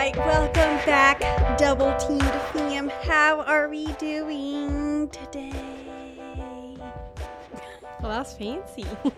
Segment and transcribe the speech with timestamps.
[0.00, 2.22] right, welcome back, Double Teamed
[2.54, 2.88] fam.
[3.02, 5.52] How are we doing today?
[8.00, 8.86] Well, that's fancy.
[9.04, 9.12] I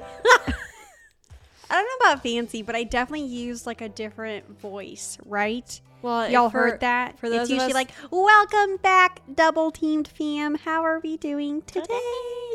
[1.71, 5.81] don't know about fancy, but I definitely used like a different voice, right?
[6.03, 7.17] well, Y'all for- heard that?
[7.17, 10.57] for it's those of usually us- like, "Welcome back, Double Teamed fam.
[10.57, 11.95] How are we doing today?"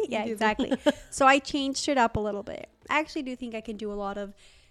[0.09, 0.73] Yeah, exactly.
[1.09, 2.67] so I changed it up a little bit.
[2.89, 4.33] I actually do think I can do a lot of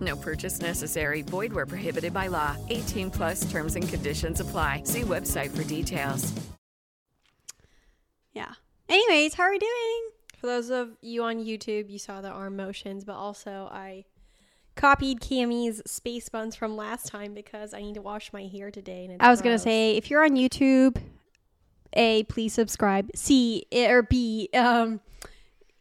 [0.00, 1.22] No purchase necessary.
[1.22, 2.56] Void where prohibited by law.
[2.68, 4.82] 18 plus terms and conditions apply.
[4.84, 6.32] See website for details.
[8.32, 8.52] Yeah.
[8.88, 10.10] Anyways, how are we doing?
[10.36, 14.04] For those of you on YouTube, you saw the arm motions, but also I
[14.74, 19.04] copied Cami's space buns from last time because I need to wash my hair today.
[19.04, 20.96] And it's I was gonna say if you're on YouTube,
[21.92, 23.10] A, please subscribe.
[23.14, 25.00] C or B, um,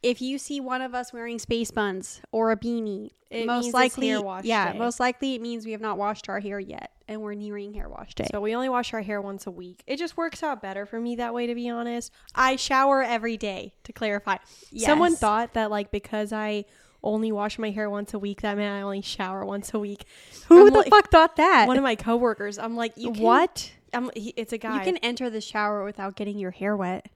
[0.01, 4.07] if you see one of us wearing space buns or a beanie, It most likely,
[4.09, 4.79] hair wash yeah, day.
[4.79, 7.89] most likely it means we have not washed our hair yet, and we're nearing hair
[7.89, 8.27] wash day.
[8.31, 9.83] So we only wash our hair once a week.
[9.87, 12.11] It just works out better for me that way, to be honest.
[12.33, 14.37] I shower every day, to clarify.
[14.77, 16.65] Someone thought that like because I
[17.03, 20.05] only wash my hair once a week, that meant I only shower once a week.
[20.47, 21.67] Who I'm the like- fuck thought that?
[21.67, 22.57] One of my coworkers.
[22.57, 23.71] I'm like, you can- what?
[23.93, 24.75] I'm, he, it's a guy.
[24.77, 27.07] You can enter the shower without getting your hair wet.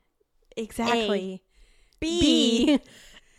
[0.57, 1.43] exactly.
[2.03, 2.79] B.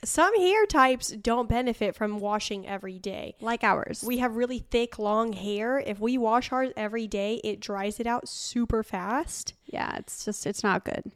[0.04, 3.36] Some hair types don't benefit from washing every day.
[3.40, 4.04] Like ours.
[4.06, 5.78] We have really thick, long hair.
[5.78, 9.54] If we wash ours every day, it dries it out super fast.
[9.64, 11.10] yeah, it's just it's not good.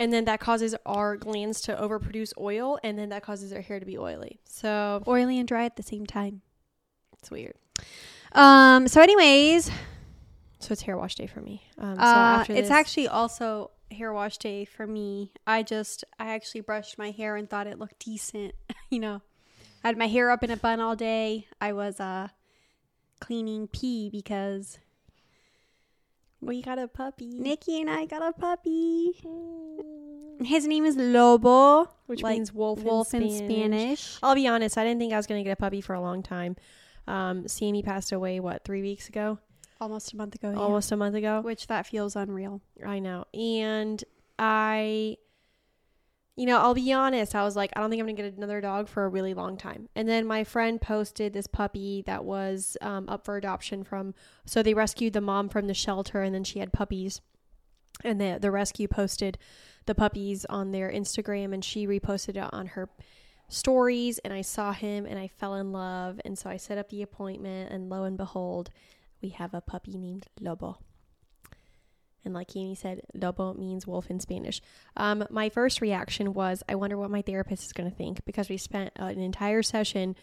[0.00, 3.78] And then that causes our glands to overproduce oil, and then that causes our hair
[3.78, 4.40] to be oily.
[4.44, 6.42] So Oily and dry at the same time.
[7.20, 7.54] it's weird.
[8.32, 8.88] Um.
[8.88, 9.70] So, anyways,
[10.58, 11.62] So it's hair wash day for me.
[11.78, 12.04] Um, so uh,
[12.40, 15.32] after it's actually also hair wash day for me.
[15.46, 18.54] I just I actually brushed my hair and thought it looked decent.
[18.90, 19.22] you know,
[19.82, 21.46] I had my hair up in a bun all day.
[21.60, 22.28] I was uh
[23.20, 24.78] cleaning pee because
[26.40, 29.12] we got a puppy, Niki and I got a puppy.
[30.40, 33.48] His name is Lobo, which like means wolf, wolf in, in Spanish.
[33.48, 34.18] Spanish.
[34.22, 36.22] I'll be honest, I didn't think I was gonna get a puppy for a long
[36.22, 36.56] time.
[37.06, 39.38] Um, Sammy passed away what three weeks ago,
[39.84, 40.50] Almost a month ago.
[40.50, 40.58] yeah.
[40.58, 41.42] almost a month ago.
[41.42, 42.62] Which that feels unreal.
[42.84, 43.26] I know.
[43.34, 44.02] And
[44.38, 45.18] I,
[46.36, 47.34] you know, I'll be honest.
[47.34, 49.34] I was like, I don't think I'm going to get another dog for a really
[49.34, 49.90] long time.
[49.94, 54.14] And then my friend posted this puppy that was um, up for adoption from,
[54.46, 57.20] so they rescued the mom from the shelter and then she had puppies.
[58.02, 59.36] And the, the rescue posted
[59.84, 62.88] the puppies on their Instagram and she reposted it on her
[63.48, 64.18] stories.
[64.20, 66.20] And I saw him and I fell in love.
[66.24, 68.70] And so I set up the appointment and lo and behold,
[69.24, 70.78] we have a puppy named Lobo.
[72.24, 74.60] And like Amy said, lobo means wolf in Spanish.
[74.96, 78.48] Um, my first reaction was, I wonder what my therapist is going to think because
[78.48, 80.14] we spent uh, an entire session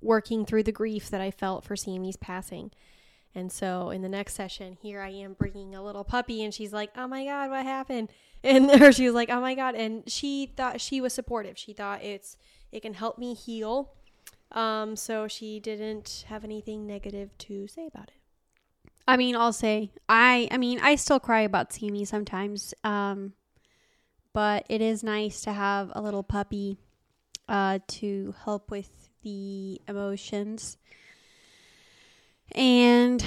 [0.00, 2.70] working through the grief that I felt for Sammy's passing.
[3.34, 6.72] And so in the next session, here I am bringing a little puppy, and she's
[6.72, 8.10] like, "Oh my God, what happened?"
[8.42, 11.58] And or she was like, "Oh my God," and she thought she was supportive.
[11.58, 12.36] She thought it's
[12.72, 13.92] it can help me heal.
[14.52, 18.17] Um, so she didn't have anything negative to say about it.
[19.08, 20.48] I mean, I'll say I.
[20.50, 22.74] I mean, I still cry about Sammy sometimes.
[22.84, 23.32] Um,
[24.34, 26.76] but it is nice to have a little puppy,
[27.48, 30.76] uh, to help with the emotions.
[32.52, 33.24] And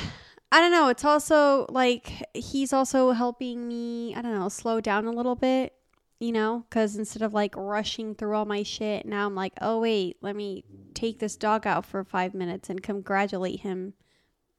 [0.52, 0.90] I don't know.
[0.90, 4.14] It's also like he's also helping me.
[4.16, 5.74] I don't know, slow down a little bit.
[6.20, 9.80] You know, because instead of like rushing through all my shit, now I'm like, oh
[9.80, 10.64] wait, let me
[10.94, 13.96] take this dog out for five minutes and congratulate him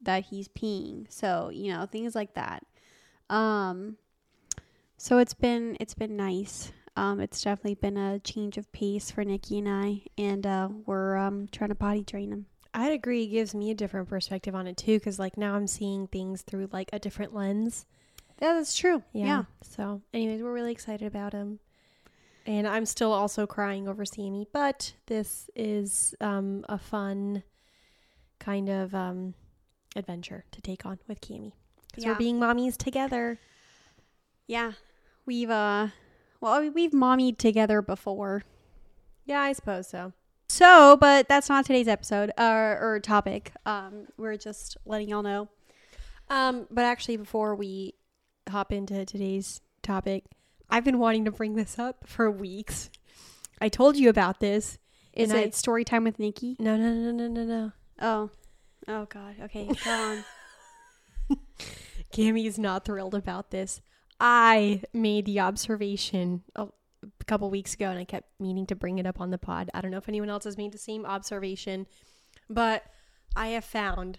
[0.03, 1.07] that he's peeing.
[1.11, 2.65] So, you know, things like that.
[3.31, 3.97] Um
[4.97, 6.73] so it's been it's been nice.
[6.97, 11.17] Um it's definitely been a change of pace for Niki and I and uh we're
[11.17, 12.47] um trying to potty train him.
[12.75, 13.25] I'd agree.
[13.25, 16.43] It gives me a different perspective on it too, because like now I'm seeing things
[16.43, 17.85] through like a different lens.
[18.41, 19.03] Yeah, that's true.
[19.13, 19.27] Yeah.
[19.27, 19.43] Yeah.
[19.63, 21.61] So, anyways, we're really excited about him,
[22.47, 24.49] and I'm still also crying over Sammy.
[24.53, 27.43] But this is um, a fun
[28.41, 29.35] kind of um,
[29.97, 31.53] adventure to take on with Cami
[31.91, 32.11] because Yeah.
[32.13, 33.39] we're being mommies together.
[34.47, 34.73] Yeah.
[35.27, 35.89] We've uh
[36.41, 38.43] well, we- we've mommied together before.
[39.25, 40.13] Yeah, I suppose so.
[40.49, 43.53] So, but that's not today's episode uh, or topic.
[43.67, 45.49] Um we're just letting y'all know.
[46.29, 47.95] Um, but actually, before we
[48.49, 50.25] hop into today's topic,
[50.71, 52.91] I've been wanting to bring this up for weeks.
[53.61, 54.79] I told you about this.
[55.13, 56.59] Is And I- it story time with Niki?
[56.59, 57.73] No, no, no, no, no, no.
[58.01, 58.31] Oh.
[58.89, 59.37] Oh God.
[59.45, 60.25] Okay, go on.
[62.13, 63.81] Cami's not thrilled about this.
[64.21, 68.99] I made the observation a, a couple weeks ago and I kept meaning to bring
[68.99, 69.71] it up on the pod.
[69.75, 71.87] I don't know if anyone else has made the same observation,
[72.51, 72.85] but
[73.35, 74.19] I have found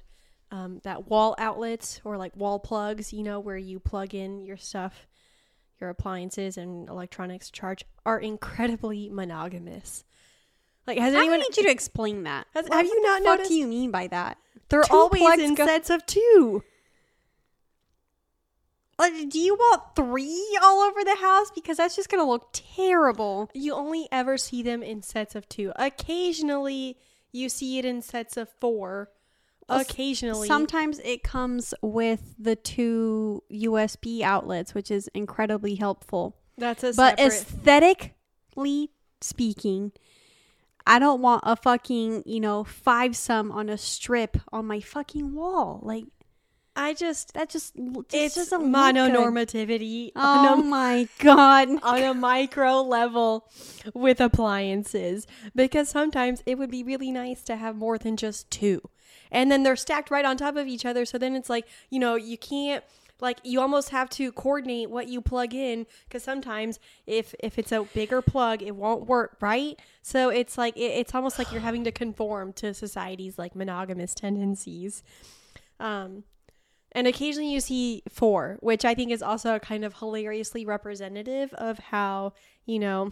[0.52, 4.58] um, that wall outlets or like wall plugs, you know, where you plug in your
[4.58, 5.08] stuff,
[5.80, 10.04] your appliances and electronics charge, are incredibly monogamous.
[10.86, 11.40] Like, has I anyone?
[11.40, 12.48] need you to explain that.
[12.54, 13.50] Has- What have you not fuck noticed?
[13.50, 14.38] do you mean by that?
[14.70, 16.64] They're two always in go- sets of two.
[19.00, 21.52] Like, do you want three all over the house?
[21.52, 23.50] Because that's just gonna look terrible.
[23.54, 25.74] You only ever see them in sets of two.
[25.76, 26.98] Occasionally,
[27.32, 29.10] you see it in sets of four.
[29.68, 36.38] Uh, Occasionally, Sometimes it comes with the two USB outlets, which is incredibly helpful.
[36.58, 37.26] that's a But separate.
[37.34, 39.92] aesthetically speaking,
[40.86, 45.34] I don't want a fucking, you know, five sum on a strip on my fucking
[45.34, 45.80] wall.
[45.82, 46.06] Like
[46.76, 51.70] I just that just l- just it's doesn't mononormativity Oh on, my god.
[51.84, 53.48] on a micro level
[53.94, 58.82] with appliances because sometimes it would be really nice to have more than just two,
[59.32, 61.06] and then they're stacked right on top of each other.
[61.06, 62.84] So then it's like you know you can't
[63.24, 67.72] like you almost have to coordinate what you plug in because sometimes if if it's
[67.72, 69.80] a bigger plug it won't work right?
[70.04, 74.14] So it's like it, it's almost like you're having to conform to society's like monogamous
[74.14, 75.02] tendencies.
[75.80, 76.26] Um
[76.92, 81.80] and occasionally you see four which i think is also kind of hilariously representative of
[81.80, 82.34] how
[82.68, 83.10] you know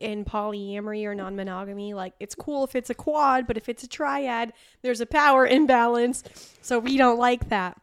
[0.00, 3.88] in polyamory or non-monogamy like it's cool if it's a quad but if it's a
[3.88, 4.52] triad
[4.82, 6.22] there's a power imbalance.
[6.62, 7.80] So we don't like that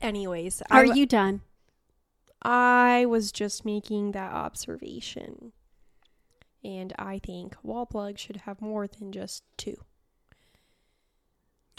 [0.00, 1.42] anyways Are w- you done?
[2.42, 5.52] I was just making that observation.
[6.64, 9.76] And I think wall plugs should have more than just two.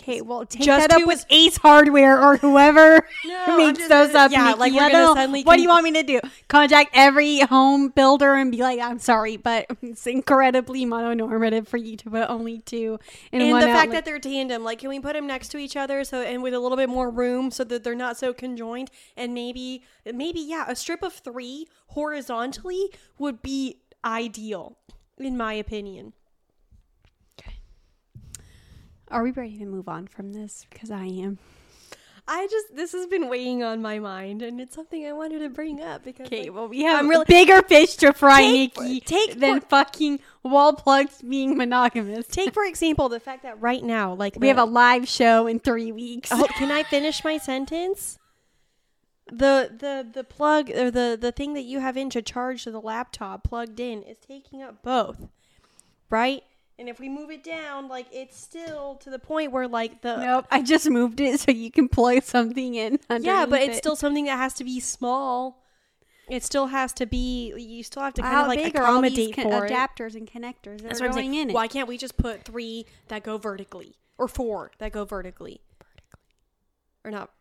[0.10, 4.32] Okay, well, take Just that up with Ace Hardware or whoever No, makes those up.
[4.32, 5.44] Yeah, like we're gonna suddenly.
[5.44, 6.20] What do you want me to do?
[6.48, 11.96] Contact every home builder and be like, "I'm sorry, but it's incredibly mononormative for you
[11.98, 13.00] to put only two
[13.32, 15.58] in And the fact outlet." that they're tandem, like, can we put them next to
[15.58, 18.34] each other so and with a little bit more room so that they're not so
[18.34, 18.90] conjoined?
[19.16, 24.78] And maybe, maybe, yeah, a strip of three horizontally would be ideal,
[25.18, 26.14] in my opinion.
[29.12, 30.66] Are we ready to move on from this?
[30.70, 31.40] Because I am.
[32.32, 35.50] I just this has been weighing on my mind, and it's something I wanted to
[35.50, 38.76] bring up because Okay, like, well, we have I'm really- bigger fish to fry, Take-
[38.76, 42.28] Niki, take than for- fucking wall plugs being monogamous.
[42.28, 45.60] Take for example the fact that right now, like we have a live show in
[45.60, 46.30] three weeks.
[46.32, 48.20] Oh, can I finish my sentence?
[49.32, 52.72] The the the plug or the the thing that you have in to charge to
[52.72, 55.28] the laptop plugged in is taking up both,
[56.12, 56.44] right?
[56.80, 60.16] And if we move it down, like it's still to the point where like the
[60.18, 63.00] nope, I just moved it so you can plug something in.
[63.20, 63.80] yeah, but it's it.
[63.80, 65.62] still something that has to be small.
[66.30, 67.54] It still has to be.
[67.58, 69.66] You still have to kind How of like big are all these accommodate con- for
[69.66, 69.72] it.
[69.72, 71.34] adapters and connectors that That's are going saying.
[71.34, 71.54] in it?
[71.54, 75.60] Why can't we just put three that go vertically or four that go vertically?
[75.80, 76.22] Vertically,
[77.04, 77.32] or not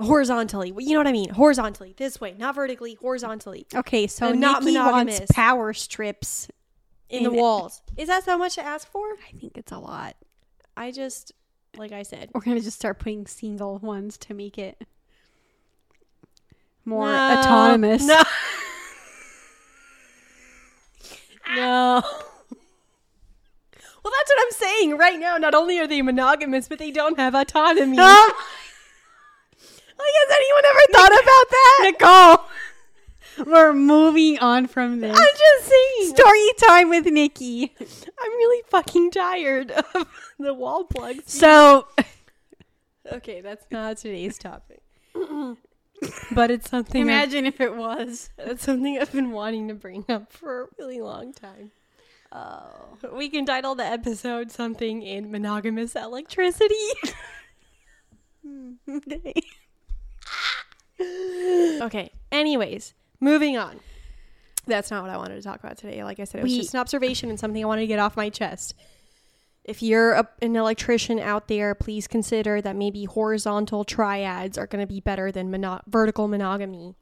[0.00, 0.72] horizontally.
[0.78, 1.30] You know what I mean?
[1.30, 1.94] Horizontally.
[1.98, 3.66] This way, not vertically, horizontally.
[3.74, 6.48] Okay, so And not Niki wants power strips.
[7.10, 7.82] In the walls.
[7.96, 9.04] Is that so much to ask for?
[9.28, 10.16] I think it's a lot.
[10.76, 11.32] I just
[11.76, 12.30] like I said.
[12.34, 14.82] We're gonna just start putting single ones to make it
[16.84, 17.32] more No.
[17.32, 18.06] autonomous.
[18.06, 18.22] No.
[21.54, 22.02] no.
[24.02, 25.36] Well, that's what I'm saying right now.
[25.36, 27.96] Not only are they monogamous, but they don't have autonomy.
[30.02, 31.78] Oh, Like, has anyone ever thought about that?
[32.38, 32.48] Nicole,
[33.46, 35.16] we're moving on from this.
[35.16, 36.16] I'm just saying.
[36.16, 37.70] Story time with Niki.
[38.20, 40.06] I'm really fucking tired of
[40.38, 41.32] the wall plugs.
[41.32, 41.86] So,
[43.12, 44.82] okay, that's not today's topic.
[46.32, 48.30] but it's something I've- imagine if it was.
[48.38, 51.70] it's something I've been wanting to bring up for a really long time.
[52.32, 52.96] Oh.
[53.12, 56.74] We can title the episode something in monogamous electricity.
[58.46, 58.74] Hmm,
[61.82, 62.10] okay.
[62.30, 63.80] Anyways, moving on.
[64.66, 66.02] That's not what I wanted to talk about today.
[66.04, 67.98] Like I said, it was We- just an observation and something I wanted to get
[67.98, 68.74] off my chest.
[69.64, 74.80] If you're a, an electrician out there, please consider that maybe horizontal triads are going
[74.82, 76.94] to be better than mono- vertical monogamy.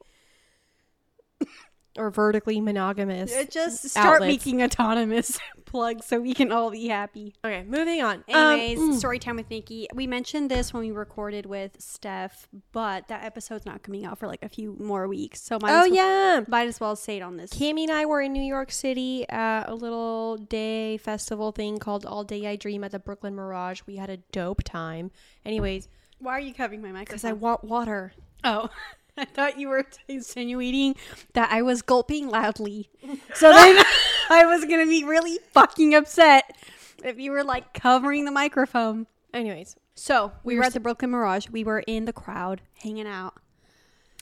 [1.99, 3.31] Or vertically monogamous.
[3.49, 4.31] Just start outlets.
[4.45, 7.35] making autonomous plugs so we can all be happy.
[7.43, 8.23] Okay, moving on.
[8.27, 9.85] Anyways, Um, story time with Niki.
[9.93, 14.27] We mentioned this when we recorded with Steph, but that episode's not coming out for
[14.27, 15.41] like a few more weeks.
[15.41, 16.43] So might oh well, yeah.
[16.47, 17.51] might as well say it on this.
[17.51, 22.05] Cami and I were in New York City at a little day festival thing called
[22.05, 23.81] All Day I Dream at the Brooklyn Mirage.
[23.85, 25.11] We had a dope time.
[25.45, 25.89] Anyways,
[26.19, 27.07] Why are you covering my mic?
[27.07, 28.13] because I want water.
[28.43, 28.69] oh,
[29.17, 30.95] I thought you were insinuating
[31.33, 32.89] that I was gulping loudly.
[33.33, 33.83] So then
[34.29, 36.55] I was gonna be really fucking upset
[37.03, 39.07] if you were like covering the microphone.
[39.33, 41.49] Anyways, So we, We were were at the Brooklyn Mirage.
[41.49, 43.35] We were in the crowd, hanging out,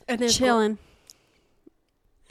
[0.06, 0.78] and then chilling.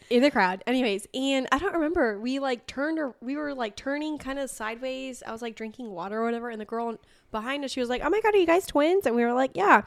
[0.09, 0.63] in the crowd.
[0.67, 2.19] Anyways, and I don't remember.
[2.19, 5.23] We like turned or we were like turning kind of sideways.
[5.25, 6.97] I was like drinking water or whatever, and the girl
[7.31, 9.33] behind us, she was like, "Oh my god, are you guys twins?" And we were
[9.33, 9.83] like, "Yeah."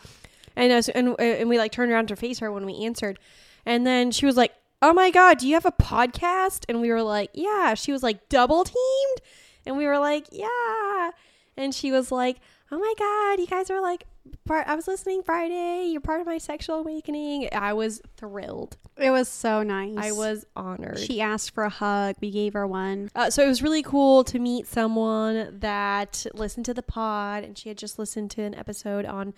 [0.61, 3.19] And us and and we like turned around to face her when we answered,
[3.65, 4.53] and then she was like,
[4.83, 8.03] "Oh my god, do you have a podcast?" And we were like, "Yeah." She was
[8.03, 9.21] like, "Double teamed,"
[9.65, 11.11] and we were like, "Yeah."
[11.57, 12.39] And she was like,
[12.71, 14.05] "Oh my god, you guys are like."
[14.47, 15.87] Part, I was listening Friday.
[15.91, 17.49] You're part of my sexual awakening.
[17.53, 18.77] I was thrilled.
[18.99, 19.97] It was so nice.
[19.97, 20.99] I was honored.
[20.99, 22.17] She asked for a hug.
[22.21, 23.11] We gave her one.
[23.15, 27.57] uh, so it was really cool to meet someone that listened to the pod, and
[27.57, 29.33] she had just listened to an episode on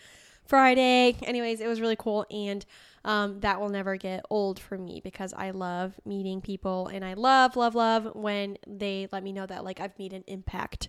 [0.45, 1.17] Friday.
[1.23, 2.65] Anyways, it was really cool, and
[3.05, 7.15] um, that will never get old for me because I love meeting people, and I
[7.15, 10.89] love, love, love when they let me know that like I've made an impact,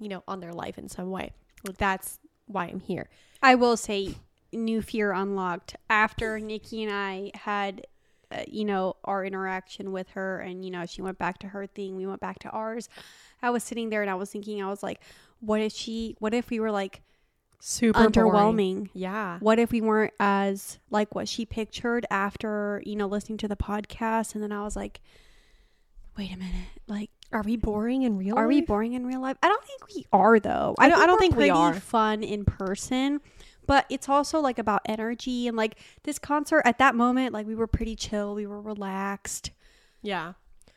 [0.00, 1.32] you know, on their life in some way.
[1.66, 3.08] Like that's why I'm here.
[3.42, 4.14] I will say,
[4.52, 7.86] new fear unlocked after Niki and I had,
[8.30, 11.66] uh, you know, our interaction with her, and you know, she went back to her
[11.66, 11.96] thing.
[11.96, 12.88] We went back to ours.
[13.42, 15.00] I was sitting there and I was thinking, I was like,
[15.40, 16.16] what if she?
[16.18, 17.02] What if we were like
[17.60, 18.90] Super underwhelming?
[18.92, 19.38] Yeah.
[19.40, 23.56] What if we weren't as like what she pictured after you know listening to the
[23.56, 24.34] podcast?
[24.34, 25.00] And then I was like,
[26.18, 28.44] wait a minute, like Are we boring in real life?
[28.44, 29.36] Are we boring in real life?
[29.42, 30.74] I don't think we are though.
[30.78, 31.74] I don't- I don't we're think we are.
[31.74, 33.20] Fun in person,
[33.66, 37.32] but it's also like about energy and like this concert at that moment.
[37.32, 38.34] Like we were pretty chill.
[38.34, 39.50] We were relaxed.
[40.02, 40.34] Yeah.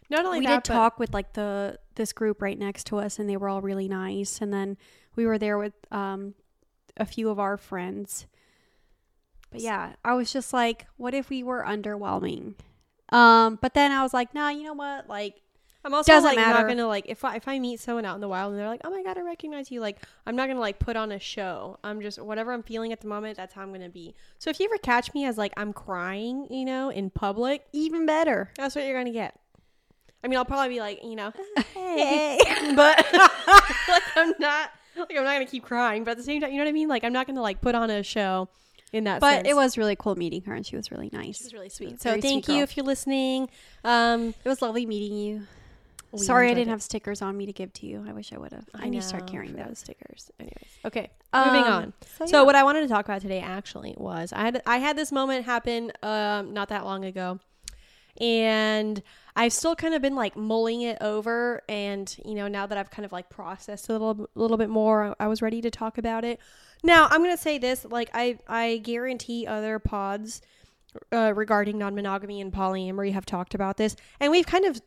[0.10, 3.20] Not only we that, did talk with like the this group right next to us,
[3.20, 4.40] and they were all really nice.
[4.42, 4.78] And then
[5.18, 6.34] we were there with um
[6.98, 8.28] a few of our friends.
[9.52, 12.56] But yeah, I was just like, what if we were underwhelming?
[13.10, 15.08] Um, but then I was like, nah, you know what?
[15.08, 15.42] Like
[15.88, 18.22] I'm also Doesn't like not gonna like if I if I meet someone out in
[18.22, 19.80] the wild and they're like, oh my god, I recognize you.
[19.80, 21.80] Like I'm not gonna like put on a show.
[21.82, 23.38] I'm just whatever I'm feeling at the moment.
[23.38, 24.14] That's how I'm gonna be.
[24.38, 28.06] So if you ever catch me as like I'm crying, you know, in public, even
[28.06, 28.52] better.
[28.58, 29.40] that's what you're gonna get.
[30.24, 31.32] I mean, I'll probably be like, you know,
[31.74, 32.38] Hey.
[32.76, 33.06] but
[33.88, 36.04] like I'm not like I'm not gonna keep crying.
[36.04, 36.88] But at the same time, you know what I mean?
[36.88, 38.50] Like I'm not gonna like put on a show
[38.94, 39.20] in that.
[39.22, 39.48] but sense.
[39.50, 41.42] it was really cool meeting her, and she was really nice.
[41.42, 42.02] It was really sweet.
[42.02, 43.50] So thank sweet you if you're listening.
[43.84, 45.42] Um, It was lovely meeting you.
[46.14, 46.72] we Sorry, I didn't it.
[46.72, 48.06] have stickers on me to give to you.
[48.08, 48.66] I wish I would have.
[48.74, 49.80] I, need to start carrying those.
[49.80, 50.32] stickers.
[50.40, 51.94] Anyways, okay, moving Um, on.
[52.18, 54.98] So, So what I wanted to talk about today actually was I had I had
[54.98, 57.40] this moment happen um not that long ago.
[58.20, 59.02] And
[59.36, 62.90] I've still kind of been like mulling it over and you know now that I've
[62.90, 65.98] kind of like processed a little a little bit more I was ready to talk
[65.98, 66.40] about it.
[66.84, 70.42] Now, I'm going to say this like I I guarantee other pods
[71.12, 74.82] uh, regarding non-monogamy and polyamory have talked about this and we've kind of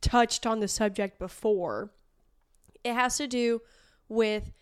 [0.00, 1.90] touched on the subject before.
[2.84, 3.60] It has to do
[4.08, 4.52] with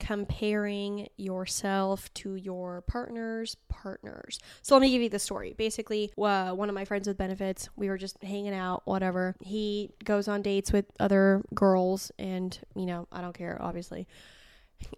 [0.00, 4.38] comparing yourself to your partner's partners.
[4.62, 5.54] So let me give you the story.
[5.56, 9.34] Basically, uh, one of my friends with benefits, we were just hanging out, whatever.
[9.40, 14.06] He goes on dates with other girls, and you know, I don't care, obviously.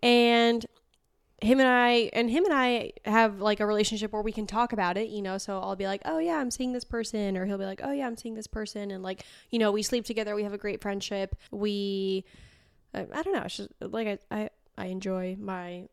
[0.03, 0.67] And
[1.43, 4.73] him and I and him and I have like a relationship where we can talk
[4.73, 5.39] about it, you know.
[5.39, 7.93] So I'll be like, "Oh yeah, I'm seeing this person," or he'll be like, "Oh
[7.93, 10.35] yeah, I'm seeing this person," and like, you know, we sleep together.
[10.35, 11.35] We have a great friendship.
[11.51, 12.25] We,
[12.93, 13.43] I, I don't know.
[13.43, 15.89] It's just like I, I I enjoy my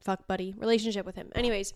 [0.00, 1.30] fuck buddy relationship with him.
[1.34, 1.74] Anyways,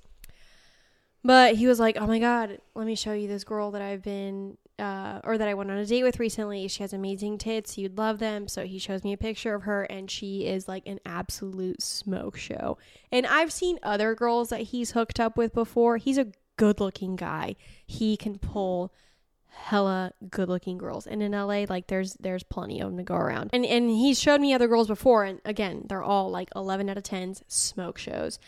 [1.23, 4.03] but he was like, "Oh my god, let me show you this girl that I've
[4.03, 6.69] been uh, or that I went on a date with recently.
[6.69, 7.77] She has amazing tits.
[7.77, 10.87] You'd love them." So he shows me a picture of her, and she is like
[10.87, 12.79] an absolute smoke show.
[13.13, 15.97] And I've seen other girls that he's hooked up with before.
[15.99, 17.57] He's a good-looking guy.
[17.87, 18.93] He can pull
[19.59, 21.07] hella good looking girls.
[21.07, 23.51] And in LA like there's there's plenty of them to go around.
[23.53, 26.97] And and he's showed me other girls before and again they're all like 11 out
[26.97, 28.39] of 10s smoke shows.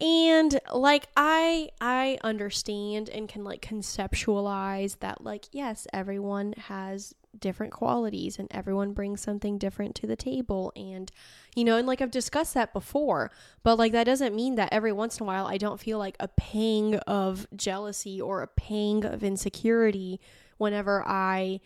[0.00, 7.72] And like i i understand and can like conceptualize that like yes everyone has different
[7.72, 11.10] qualities and everyone brings something different to the table and
[11.56, 13.30] you know and like I've discussed that before
[13.62, 16.16] but like that doesn't mean that every once in a while I don't feel like
[16.20, 20.20] a pang of jealousy or a pang of insecurity
[20.58, 21.60] whenever I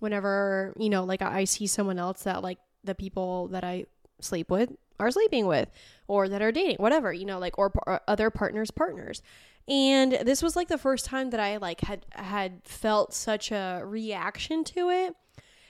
[0.00, 3.86] whenever you know like I, see someone else that like the people that I
[4.20, 5.70] sleep with are sleeping with
[6.08, 9.22] or that are dating whatever you know like or, or uh, other partners partners
[9.68, 13.82] and this was like the first time that I like had had felt such a
[13.84, 15.14] reaction to it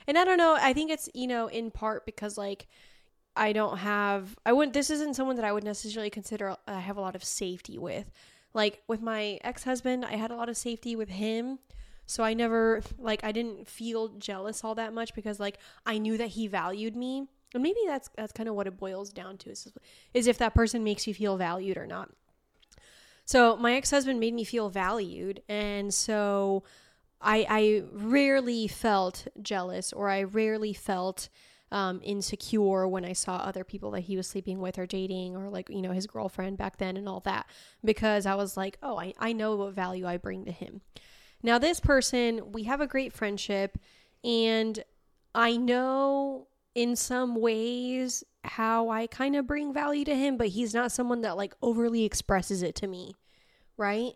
[0.07, 2.67] and I don't know I think it's you know in part because like
[3.35, 6.79] I don't have I wouldn't this isn't someone that I would necessarily consider uh, I
[6.79, 8.11] have a lot of safety with
[8.53, 11.59] like with my ex-husband I had a lot of safety with him
[12.07, 16.17] so I never like I didn't feel jealous all that much because like I knew
[16.17, 17.27] that he valued me.
[17.53, 19.71] And maybe that's that's kind of what it boils down to is,
[20.13, 22.09] is if that person makes you feel valued or not.
[23.27, 26.63] So my ex-husband made me feel valued and so
[27.21, 31.29] I I rarely felt jealous or I rarely felt
[31.69, 35.49] um, insecure when I saw other people that he was sleeping with or dating or
[35.49, 37.47] like, you know, his girlfriend back then and all that
[37.83, 40.79] because I was like, oh, I, I know what value I bring to him.
[41.43, 43.77] Now, this person, we have a great friendship,
[44.23, 44.83] and
[45.35, 50.73] I know in some ways how I kind of bring value to him, but he's
[50.73, 53.15] not someone that like overly expresses it to me,
[53.77, 54.13] right?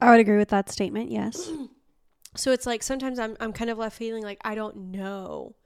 [0.00, 1.10] I would agree with that statement.
[1.10, 1.50] Yes.
[2.36, 5.56] So it's like sometimes I'm I'm kind of left feeling like I don't know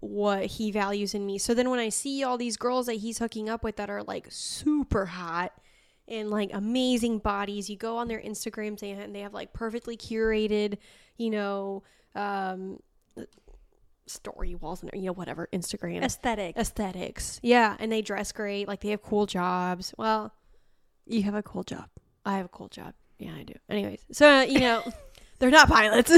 [0.00, 1.38] what he values in me.
[1.38, 4.02] So then when I see all these girls that he's hooking up with that are
[4.02, 5.52] like super hot
[6.08, 7.70] and like amazing bodies.
[7.70, 10.78] You go on their Instagrams and they have like perfectly curated,
[11.16, 11.82] you know,
[12.14, 12.78] um,
[14.06, 16.56] story walls and you know whatever Instagram Aesthetic.
[16.56, 17.38] aesthetics.
[17.42, 18.68] Yeah, and they dress great.
[18.68, 19.94] Like they have cool jobs.
[19.96, 20.32] Well,
[21.06, 21.86] You have a cool job.
[22.24, 22.94] I have a cool job.
[23.18, 23.54] Yeah, I do.
[23.68, 24.82] Anyways, so you know,
[25.38, 26.12] they're not pilots,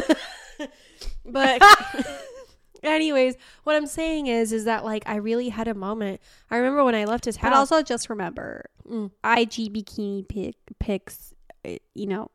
[1.25, 1.63] but.
[2.83, 6.21] Anyways, what I'm saying is, is that like I really had a moment.
[6.51, 7.51] I remember when I left his house.
[7.51, 9.07] But also just remember, Mm.
[9.25, 11.33] IG bikini pic, pics,
[11.67, 12.31] uh, you know,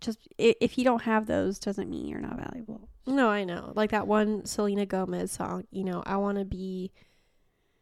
[0.00, 2.88] just if you don't have those, doesn't mean you're not valuable.
[3.06, 3.72] No, I know.
[3.74, 6.92] Like that one Selena Gomez song, you know, I want to be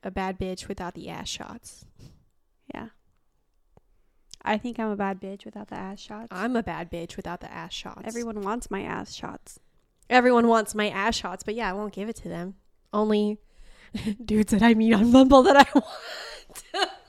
[0.02, 1.86] a bad bitch without the ass shots.
[2.74, 2.88] Yeah.
[4.42, 6.28] I think I'm a bad bitch without the ass shots.
[6.30, 8.02] I'm a bad bitch without the ass shots.
[8.04, 9.58] Everyone wants my ass shots.
[10.10, 12.56] Everyone wants my ass shots, but yeah, I won't give it to them.
[12.92, 13.38] Only
[14.24, 16.90] dudes that I meet on Bumble that I want.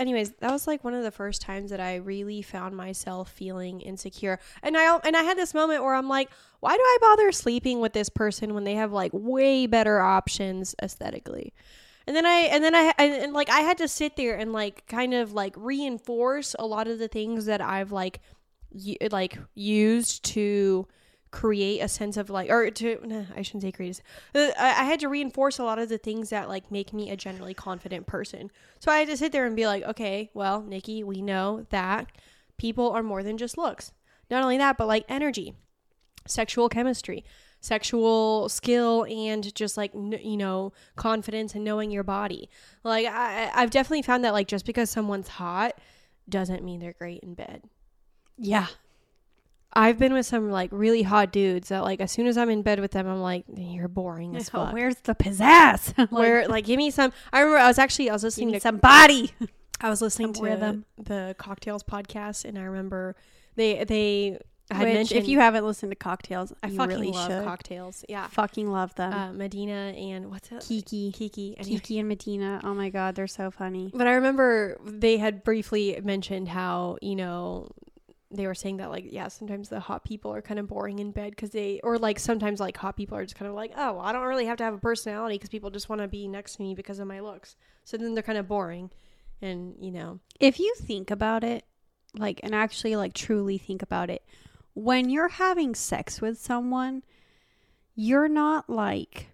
[0.00, 3.82] Anyways, that was like one of the first times that I really found myself feeling
[3.82, 4.40] insecure.
[4.62, 7.80] And I and I had this moment where I'm like, why do I bother sleeping
[7.80, 11.52] with this person when they have like way better options aesthetically?
[12.06, 14.54] And then I and then I and, and like I had to sit there and
[14.54, 18.20] like kind of like reinforce a lot of the things that I've like
[18.70, 20.88] u- like used to
[21.30, 24.00] create a sense of like or to nah, I shouldn't say create
[24.34, 27.10] uh, I, I had to reinforce a lot of the things that like make me
[27.10, 28.50] a generally confident person.
[28.80, 32.10] So I had to sit there and be like okay well Niki we know that
[32.56, 33.92] people are more than just looks.
[34.30, 35.54] Not only that but like energy
[36.26, 37.24] sexual chemistry
[37.60, 42.48] sexual skill and just like you know confidence and knowing your body.
[42.82, 45.78] Like I- i've definitely found that like just because someone's hot
[46.28, 47.62] doesn't mean they're great in bed.
[48.36, 48.66] Yeah.
[49.72, 52.62] I've been with some like really hot dudes that like as soon as I'm in
[52.62, 54.72] bed with them, I'm like, you're boring as fuck.
[54.72, 55.94] Where's the pizzazz?
[55.98, 57.12] like, Where like give me some.
[57.32, 59.30] I remember I was actually I was listening to some body.
[59.80, 60.84] I was listening some to rhythm.
[60.98, 63.16] the cocktails podcast, and I remember
[63.56, 64.38] they they
[64.70, 67.44] had Which, mentioned if you haven't listened to cocktails, I fucking really love should.
[67.44, 68.04] cocktails.
[68.08, 69.12] Yeah, Fucking love them.
[69.12, 70.64] uh, Medina and what's it?
[70.66, 71.56] Kiki, Kiki.
[71.58, 71.76] Anyway.
[71.78, 72.60] Kiki and Medina.
[72.62, 73.90] Oh my god, they're so funny.
[73.92, 77.70] But I remember they had briefly mentioned how, you know,
[78.30, 81.10] they were saying that, like, yeah, sometimes the hot people are kind of boring in
[81.10, 83.94] bed because they, or like sometimes like hot people are just kind of like, oh,
[83.94, 86.28] well, I don't really have to have a personality because people just want to be
[86.28, 87.56] next to me because of my looks.
[87.84, 88.90] So then they're kind of boring.
[89.42, 91.64] And, you know, If you think about it,
[92.14, 94.22] like, and actually, like, truly think about it,
[94.74, 97.02] when you're having sex with someone,
[97.94, 99.29] you're not like,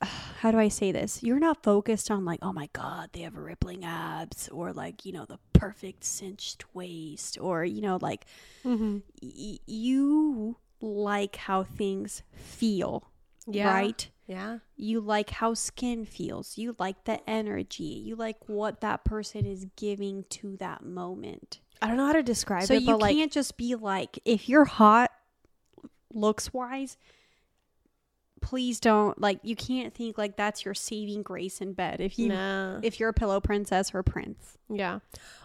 [0.40, 1.22] how do I say this?
[1.22, 5.12] You're not focused on, like, oh my God, they have rippling abs, or like, you
[5.12, 8.26] know, the perfect cinched waist, or, you know, like,
[8.64, 8.98] mm-hmm.
[9.22, 13.10] y- you like how things feel,
[13.46, 13.72] yeah.
[13.72, 14.08] right?
[14.26, 14.58] Yeah.
[14.76, 16.58] You like how skin feels.
[16.58, 17.84] You like the energy.
[17.84, 21.60] You like what that person is giving to that moment.
[21.80, 24.48] I don't know how to describe so it, but You can't just be like, if
[24.48, 25.12] you're hot
[26.12, 26.96] looks wise,
[28.46, 32.28] please don't like you can't think like that's your saving grace in bed if you
[32.28, 32.78] no.
[32.80, 34.56] if you're a pillow princess or prince.
[34.68, 35.00] Yeah.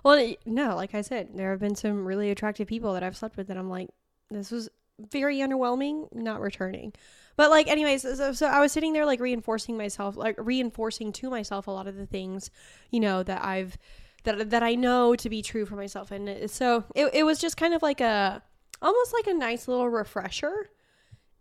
[0.06, 3.38] Well, no, like I said, there have been some really attractive people that I've slept
[3.38, 3.90] with that I'm like,
[4.30, 6.94] this was very underwhelming, not returning.
[7.38, 11.32] But like, anyways, so, so I was sitting there like reinforcing myself, like reinforcing to
[11.32, 12.52] myself a lot of the things,
[12.92, 13.80] you know, that I've
[14.26, 17.58] that that I know to be true for myself, and so it it was just
[17.58, 18.44] kind of like a
[18.80, 20.70] almost like a nice little refresher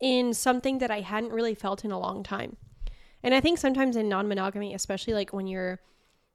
[0.01, 2.57] in something that I hadn't really felt in a long time.
[3.23, 5.81] And I think sometimes in non monogamy, especially like when you're,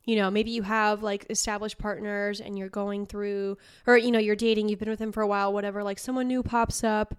[0.03, 4.19] you know, maybe you have like established partners and you're going through, or, you know,
[4.19, 7.15] you're dating, you've been with them for a while, whatever, like someone new pops up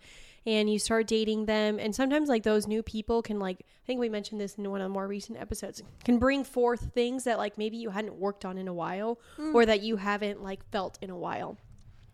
[0.46, 1.80] and you start dating them.
[1.80, 4.80] And sometimes like those new people can, like, I think we mentioned this in one
[4.80, 8.44] of the more recent episodes, can bring forth things that like maybe you hadn't worked
[8.44, 9.52] on in a while mm.
[9.52, 11.58] or that you haven't like felt in a while.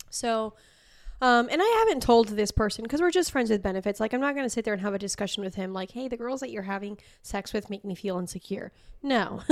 [0.08, 0.54] So,
[1.22, 4.00] um, and I haven't told this person because we're just friends with benefits.
[4.00, 6.08] Like, I'm not going to sit there and have a discussion with him, like, hey,
[6.08, 8.72] the girls that you're having sex with make me feel insecure.
[9.04, 9.40] No.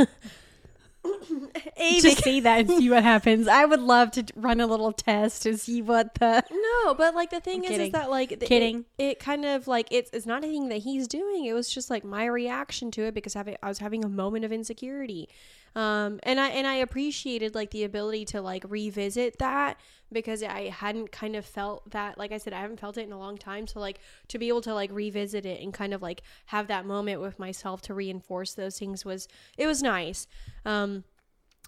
[1.76, 3.48] A, Just say that and see what happens.
[3.48, 6.44] I would love to run a little test to see what the.
[6.50, 7.92] no, but like the thing is, is kidding.
[7.92, 8.84] that like th- Kidding.
[8.98, 11.46] It, it kind of like it's it's not anything that he's doing.
[11.46, 14.44] It was just like my reaction to it because having I was having a moment
[14.44, 15.30] of insecurity,
[15.76, 19.78] um, and I and I appreciated like the ability to like revisit that
[20.12, 22.18] because I hadn't kind of felt that.
[22.18, 23.66] Like I said, I haven't felt it in a long time.
[23.66, 26.86] So like to be able to like revisit it and kind of like have that
[26.86, 30.26] moment with myself to reinforce those things was it was nice.
[30.64, 31.04] Um,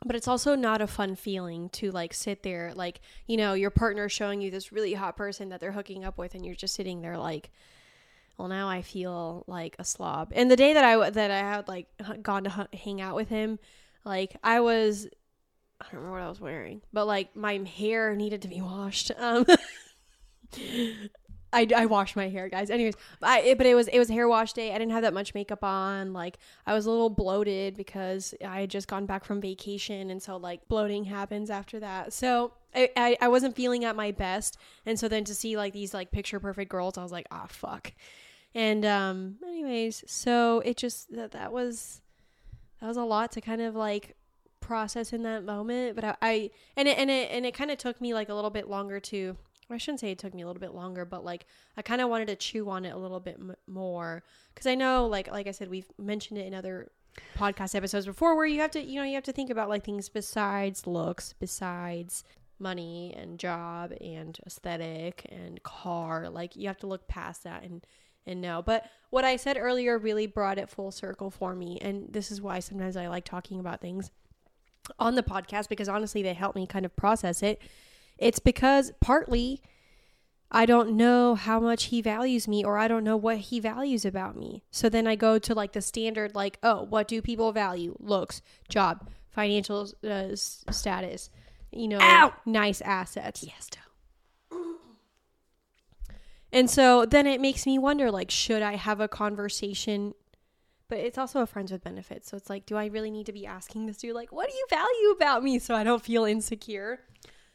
[0.05, 3.71] but it's also not a fun feeling to like sit there like you know your
[3.71, 6.75] partner showing you this really hot person that they're hooking up with and you're just
[6.75, 7.51] sitting there like
[8.37, 11.69] well now i feel like a slob and the day that i that i had
[11.69, 11.87] like
[12.21, 13.61] gone to hang out with him
[14.05, 15.07] like i was
[15.81, 19.11] i don't remember what i was wearing but like my hair needed to be washed
[19.19, 19.47] um
[21.53, 22.71] I, I washed my hair, guys.
[22.71, 24.71] Anyways, I it, but it was it was hair wash day.
[24.71, 26.13] I didn't have that much makeup on.
[26.13, 30.23] Like I was a little bloated because I had just gone back from vacation, and
[30.23, 32.13] so like bloating happens after that.
[32.15, 35.75] So I, I I wasn't feeling at my best, and so then to see like
[35.75, 37.93] these like picture perfect girls, I was like, ah, fuck.
[38.55, 42.01] And um, anyways, so it just that that was
[42.83, 44.17] that was a lot to kind of like
[44.61, 45.95] process in that moment.
[45.95, 48.35] But I, I and it and it and it kind of took me like a
[48.35, 49.37] little bit longer to
[49.71, 52.09] I shouldn't say it took me a little bit longer, but like I kind of
[52.09, 55.47] wanted to chew on it a little bit m- more because I know, like, like
[55.47, 56.91] I said, we've mentioned it in other
[57.39, 59.85] podcast episodes before, where you have to, you know, you have to think about like
[59.85, 62.25] things besides looks, besides
[62.59, 66.29] money and job and aesthetic and car.
[66.29, 67.87] Like you have to look past that and
[68.27, 68.63] and know.
[68.63, 72.41] But what I said earlier really brought it full circle for me, and this is
[72.41, 74.11] why sometimes I like talking about things
[74.99, 77.61] on the podcast because honestly, they help me kind of process it.
[78.19, 79.63] It's because partly
[80.55, 84.05] I don't know how much he values me or I don't know what he values
[84.05, 84.63] about me.
[84.71, 87.97] So then I go to like the standard, like, oh, what do people value?
[87.99, 91.31] Looks, job, financial uh, status,
[91.71, 92.35] you know, Ow!
[92.45, 93.43] nice assets.
[93.43, 93.69] Yes,
[96.53, 100.15] And so then it makes me wonder, like, should I have a conversation?
[100.89, 102.31] But it's also a friends with benefits.
[102.31, 104.55] So it's like, do I really need to be asking this dude, like, what do
[104.55, 107.01] you value about me so I don't feel insecure?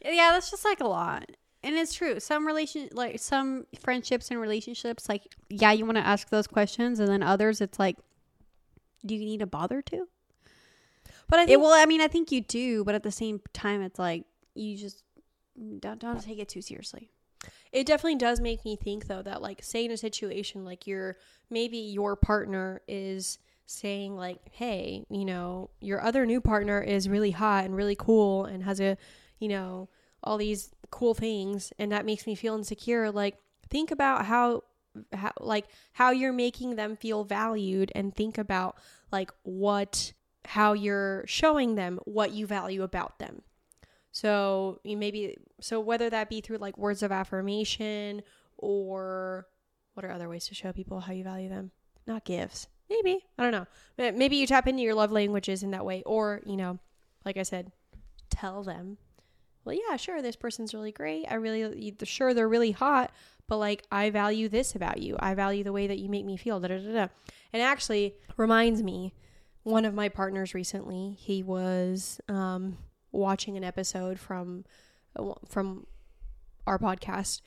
[0.04, 1.30] Yeah, that's just like a lot.
[1.62, 2.20] And it's true.
[2.20, 7.00] Some relation like some friendships and relationships, like yeah, you want to ask those questions,
[7.00, 7.96] and then others, it's like,
[9.04, 10.06] do you need to bother to?
[11.28, 13.82] But I It well, I mean, I think you do, but at the same time,
[13.82, 15.02] it's like you just
[15.80, 17.10] don't don't take it too seriously.
[17.72, 21.16] It definitely does make me think though that like say in a situation like your
[21.50, 27.32] maybe your partner is saying like hey you know your other new partner is really
[27.32, 28.96] hot and really cool and has a
[29.38, 29.88] you know
[30.22, 33.36] all these cool things and that makes me feel insecure like
[33.68, 34.62] think about how
[35.12, 38.76] how like how you're making them feel valued and think about
[39.12, 40.12] like what
[40.46, 43.42] how you're showing them what you value about them
[44.18, 48.22] so you maybe so whether that be through like words of affirmation
[48.56, 49.46] or
[49.94, 51.70] what are other ways to show people how you value them?
[52.04, 52.66] Not gifts.
[52.90, 53.24] Maybe.
[53.38, 54.10] I don't know.
[54.10, 56.80] Maybe you tap into your love languages in that way or, you know,
[57.24, 57.70] like I said,
[58.28, 58.98] tell them.
[59.64, 61.26] Well, yeah, sure, this person's really great.
[61.30, 63.12] I really sure they're really hot,
[63.46, 65.14] but like I value this about you.
[65.20, 66.58] I value the way that you make me feel.
[66.58, 67.08] Da, da, da, da.
[67.52, 69.14] And actually reminds me
[69.62, 72.78] one of my partners recently, he was um
[73.12, 74.64] watching an episode from
[75.16, 75.86] uh, from
[76.66, 77.40] our podcast.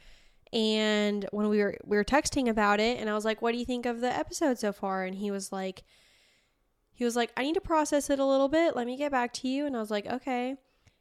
[0.54, 3.58] And when we were we were texting about it and I was like what do
[3.58, 5.06] you think of the episode so far?
[5.06, 5.84] And he was like
[6.93, 8.76] he was like I need to process it a little bit.
[8.76, 9.65] Let me get back to you.
[9.65, 10.56] And I was like okay.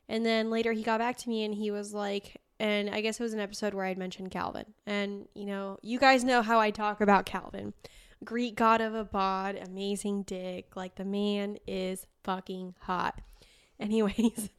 [0.09, 3.19] And then later he got back to me and he was like and I guess
[3.19, 4.67] it was an episode where I'd mentioned Calvin.
[4.87, 7.75] And you know you guys know how I talk about Calvin.
[8.23, 10.77] Greek god of a bod amazing dick.
[10.77, 13.21] Like the man is fucking hot
[13.85, 14.51] anyways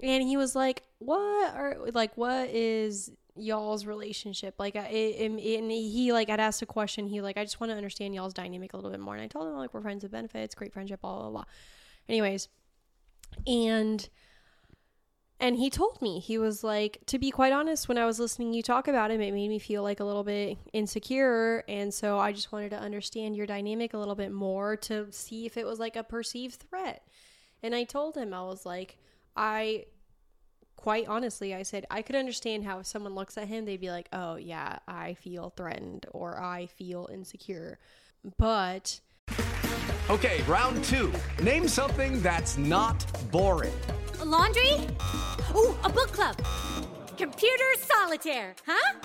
[0.00, 4.54] and he was like what are like what is y'all's relationship.
[4.58, 5.40] Like, I, it, and
[5.70, 7.06] he like I'd asked a question.
[7.06, 9.14] He like, I just want to understand y'all's dynamic a little bit more.
[9.14, 11.44] And I told him like we're friends with benefits, great friendship, blah blah blah.
[12.08, 12.48] Anyways,
[13.46, 14.08] and
[15.38, 18.54] and he told me he was like to be quite honest when i was listening
[18.54, 22.18] you talk about him it made me feel like a little bit insecure and so
[22.18, 25.66] i just wanted to understand your dynamic a little bit more to see if it
[25.66, 27.02] was like a perceived threat
[27.62, 28.98] and i told him i was like
[29.36, 29.84] i
[30.76, 33.90] quite honestly i said i could understand how if someone looks at him they'd be
[33.90, 37.78] like oh yeah i feel threatened or i feel insecure
[38.38, 39.00] but
[40.08, 41.12] Okay, round two.
[41.42, 43.74] Name something that's not boring.
[44.20, 44.72] A laundry?
[45.52, 46.36] Ooh, a book club.
[47.18, 49.00] Computer solitaire, huh?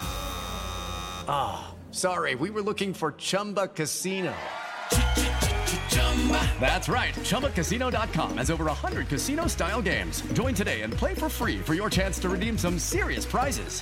[1.27, 4.31] Ah, sorry, we were looking for Chumba Casino.
[6.59, 7.13] That's right.
[7.15, 10.21] ChumbaCasino.com has over 100 casino style games.
[10.33, 13.81] Join today and play for free for your chance to redeem some serious prizes.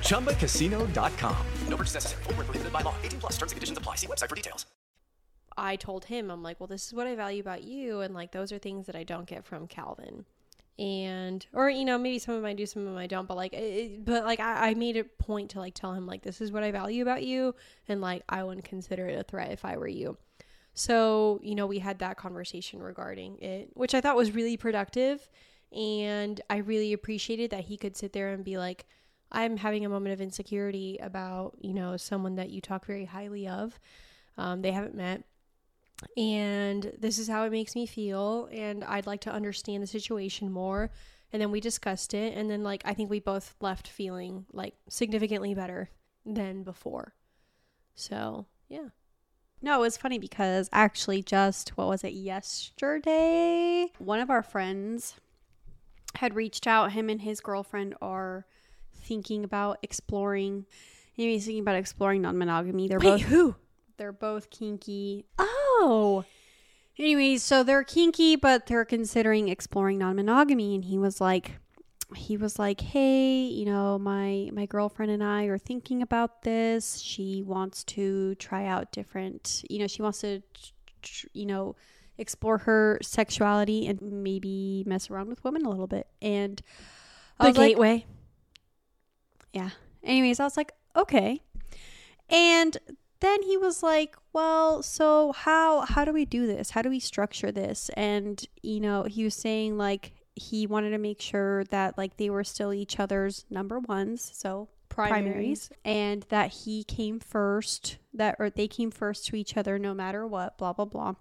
[0.00, 1.46] ChumbaCasino.com.
[1.68, 2.22] No purchase necessary.
[2.24, 2.94] Void where prohibited by law.
[3.04, 3.94] 18 plus terms and conditions apply.
[3.94, 4.66] See website for details.
[5.56, 8.00] I told him, I'm like, well, this is what I value about you.
[8.00, 10.24] And like, those are things that I don't get from Calvin.
[10.78, 13.26] And, or, you know, maybe some of them I do, some of them I don't.
[13.26, 16.22] But like, it, but like, I, I made a point to like tell him, like,
[16.22, 17.56] this is what I value about you.
[17.88, 20.16] And like, I wouldn't consider it a threat if I were you.
[20.74, 25.28] So, you know, we had that conversation regarding it, which I thought was really productive.
[25.72, 28.86] And I really appreciated that he could sit there and be like,
[29.32, 33.48] I'm having a moment of insecurity about, you know, someone that you talk very highly
[33.48, 33.78] of.
[34.36, 35.24] Um, they haven't met
[36.16, 40.50] and this is how it makes me feel and i'd like to understand the situation
[40.50, 40.90] more
[41.32, 44.74] and then we discussed it and then like i think we both left feeling like
[44.88, 45.90] significantly better
[46.24, 47.14] than before
[47.94, 48.88] so yeah
[49.60, 53.90] No, it was funny because actually, just what was it, yesterday?
[53.98, 55.16] One of our friends
[56.14, 56.92] had reached out.
[56.92, 58.46] Him and his girlfriend are
[58.94, 60.64] thinking about exploring.
[61.12, 62.86] He's thinking about exploring non monogamy.
[62.86, 63.56] They're both who
[63.96, 65.24] they're both kinky.
[65.40, 66.24] oh Oh.
[66.98, 70.74] Anyways, so they're kinky, but they're considering exploring non-monogamy.
[70.74, 71.52] And he was like,
[72.16, 76.98] he was like, hey, you know, my my girlfriend and I are thinking about this.
[76.98, 80.42] She wants to try out different, you know, she wants to,
[81.34, 81.76] you know,
[82.16, 86.08] explore her sexuality and maybe mess around with women a little bit.
[86.20, 86.60] And
[87.38, 88.06] I the was like, gateway
[89.52, 89.70] yeah.
[90.02, 91.42] Anyways, I was like, okay.
[92.30, 92.76] And
[93.20, 96.70] then he was like, well, so how how do we do this?
[96.70, 97.90] How do we structure this?
[97.94, 102.30] And you know, he was saying like he wanted to make sure that like they
[102.30, 105.70] were still each other's number ones, so primaries, Primaries.
[105.84, 110.26] and that he came first, that or they came first to each other no matter
[110.26, 111.14] what, blah blah blah.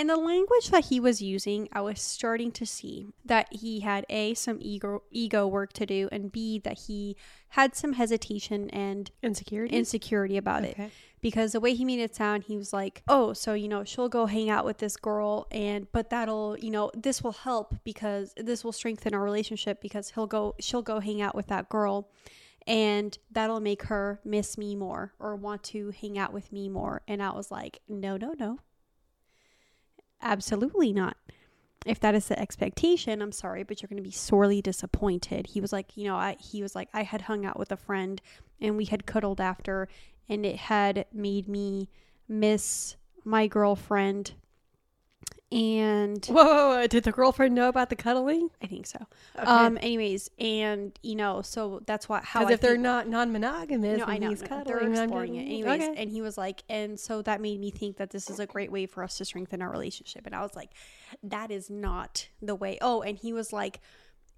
[0.00, 4.06] And the language that he was using, I was starting to see that he had
[4.08, 7.18] A, some ego, ego work to do, and B, that he
[7.50, 10.74] had some hesitation and insecurity insecurity about it.
[11.20, 14.08] Because the way he made it sound, he was like, oh, so, you know, she'll
[14.08, 18.32] go hang out with this girl, and, but that'll, you know, this will help because
[18.38, 22.08] this will strengthen our relationship because he'll go, she'll go hang out with that girl.
[22.66, 27.02] And that'll make her miss me more or want to hang out with me more.
[27.06, 28.60] And I was like, no, no, no.
[30.22, 31.16] Absolutely not.
[31.86, 35.46] If that is the expectation, I'm sorry, but you're going to be sorely disappointed.
[35.46, 37.76] He was like, you know, I he was like I had hung out with a
[37.76, 38.20] friend
[38.60, 39.88] and we had cuddled after
[40.28, 41.88] and it had made me
[42.28, 44.34] miss my girlfriend
[45.52, 48.98] and whoa, whoa, whoa, did the girlfriend know about the cuddling I think so.
[49.36, 54.18] Um anyways, and you know, so that's what how if they're not non-monogamous no, I
[54.18, 54.34] know.
[54.36, 55.44] cuddling they're I'm exploring it.
[55.44, 55.94] Anyways, okay.
[55.96, 58.70] and he was like, and so that made me think that this is a great
[58.70, 60.26] way for us to strengthen our relationship.
[60.26, 60.70] And I was like,
[61.22, 62.78] that is not the way.
[62.80, 63.80] Oh, and he was like,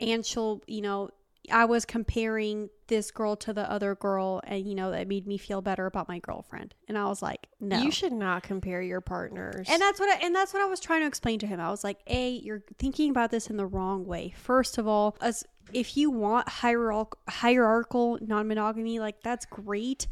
[0.01, 1.11] and she'll, you know,
[1.51, 5.39] I was comparing this girl to the other girl, and you know, that made me
[5.39, 6.75] feel better about my girlfriend.
[6.89, 10.25] And I was like, no, you should not compare your partners and that's what I,
[10.25, 11.59] and that's what I was trying to explain to him.
[11.59, 14.35] I was like, "A, you're thinking about this in the wrong way.
[14.37, 20.07] First of all, as if you want hierarch- hierarchical non-monogamy, like that's great,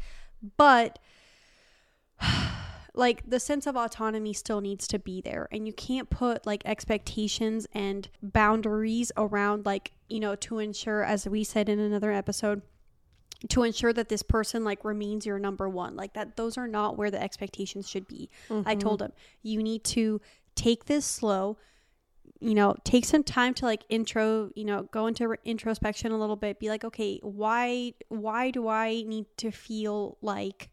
[0.57, 0.99] but
[2.93, 6.61] like the sense of autonomy still needs to be there and you can't put like
[6.65, 12.61] expectations and boundaries around like, you know, to ensure as we said in another episode,
[13.49, 16.95] to ensure that this person like remains your number one like that those are not
[16.95, 18.29] where the expectations should be.
[18.65, 19.05] I told mm-hmm.
[19.05, 20.21] him you need to
[20.55, 21.57] take this slow
[22.39, 26.17] you know take some time to like intro you know go into re- introspection a
[26.17, 30.69] little bit be like okay why why do i need to feel like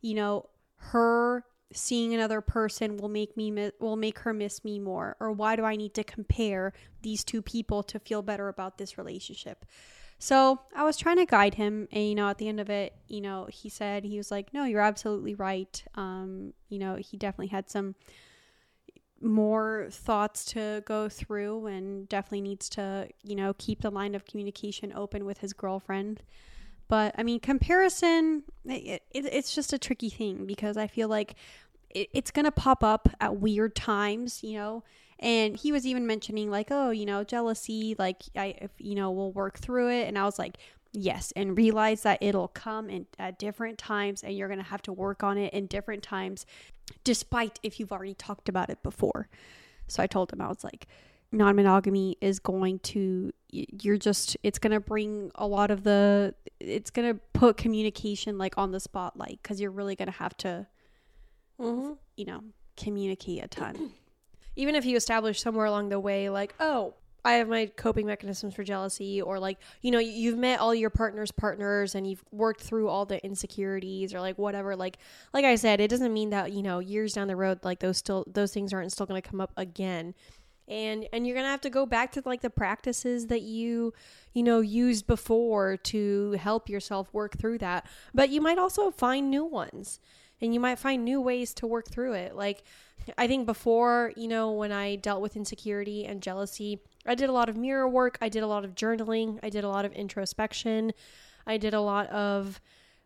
[0.00, 5.16] you know her seeing another person will make me will make her miss me more
[5.20, 8.98] or why do i need to compare these two people to feel better about this
[8.98, 9.64] relationship
[10.18, 12.94] So I was trying to guide him, and you know, at the end of it,
[13.08, 17.16] you know, he said he was like, "No, you're absolutely right." Um, you know, he
[17.16, 17.96] definitely had some
[19.20, 24.24] more thoughts to go through, and definitely needs to, you know, keep the line of
[24.24, 26.22] communication open with his girlfriend.
[26.92, 31.36] But I mean, comparison, it, it, it's just a tricky thing because I feel like
[31.88, 34.84] it, it's gonna pop up at weird times, you know.
[35.18, 39.10] And he was even mentioning like, oh, you know, jealousy, like I, if, you know,
[39.10, 40.06] we'll work through it.
[40.06, 40.58] And I was like,
[40.92, 44.92] yes, and realize that it'll come in at different times, and you're gonna have to
[44.92, 46.44] work on it in different times,
[47.04, 49.30] despite if you've already talked about it before.
[49.88, 50.86] So I told him I was like,
[51.32, 56.34] non monogamy is going to you're just it's going to bring a lot of the
[56.60, 60.36] it's going to put communication like on the spotlight cuz you're really going to have
[60.38, 60.66] to
[61.60, 61.92] Mm-hmm.
[62.16, 62.40] you know
[62.76, 63.92] communicate a ton.
[64.56, 68.54] even if you establish somewhere along the way like oh i have my coping mechanisms
[68.54, 72.24] for jealousy or like you know you- you've met all your partner's partners and you've
[72.32, 74.98] worked through all the insecurities or like whatever like
[75.32, 77.98] like i said it doesn't mean that you know years down the road like those
[77.98, 80.14] still those things aren't still going to come up again
[80.68, 83.92] and and you're to have to go back to like the practices that you
[84.32, 89.30] you know used before to help yourself work through that but you might also find
[89.30, 89.98] new ones
[90.42, 92.34] and you might find new ways to work through it.
[92.34, 92.64] Like,
[93.16, 97.32] I think before, you know, when I dealt with insecurity and jealousy, I did a
[97.32, 99.92] lot of mirror work, I did a lot of journaling, I did a lot of
[99.92, 100.92] introspection,
[101.46, 102.60] I did a lot of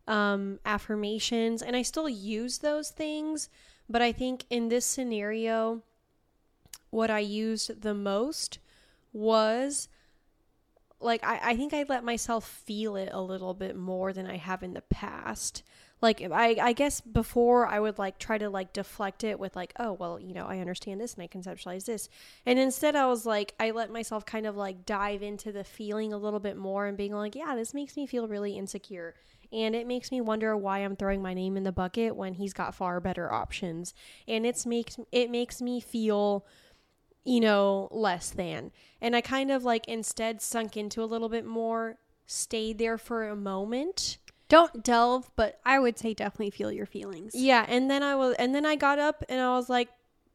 [0.08, 3.50] um, affirmations, and I still use those things.
[3.88, 5.82] But I think in this scenario,
[6.90, 8.58] what I used the most
[9.12, 9.88] was
[11.00, 14.36] like I, I think I let myself feel it a little bit more than I
[14.36, 15.62] have in the past.
[16.02, 19.72] Like I, I guess before I would like try to like deflect it with like,
[19.78, 22.08] oh well, you know, I understand this and I conceptualize this.
[22.44, 26.12] And instead I was like I let myself kind of like dive into the feeling
[26.12, 29.14] a little bit more and being like, yeah, this makes me feel really insecure.
[29.52, 32.52] And it makes me wonder why I'm throwing my name in the bucket when he's
[32.52, 33.94] got far better options.
[34.26, 36.44] And it's makes it makes me feel
[37.26, 38.70] you know, less than.
[39.00, 43.28] And I kind of like instead sunk into a little bit more, stayed there for
[43.28, 44.18] a moment.
[44.48, 47.34] Don't delve, but I would say definitely feel your feelings.
[47.34, 49.88] Yeah, and then I was and then I got up and I was like,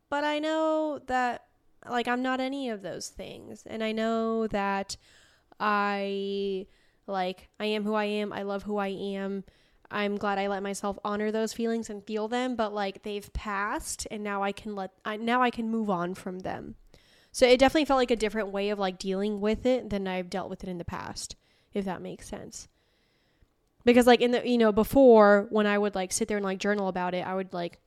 [0.10, 1.46] but I know that
[1.90, 3.64] like I'm not any of those things.
[3.66, 4.98] And I know that
[5.62, 6.68] I
[7.08, 8.34] like I am who I am.
[8.34, 9.46] I love who I am.
[9.90, 14.08] I'm glad I let myself honor those feelings and feel them, but like they've passed
[14.12, 16.76] and now I can let I now I can move on from them.
[17.32, 20.30] So it definitely felt like a different way of like dealing with it than I've
[20.30, 21.36] dealt with it in the past,
[21.74, 22.68] if that makes sense.
[23.86, 26.60] Because like in the you know, before when I would like sit there and like
[26.60, 27.80] journal about it, I would like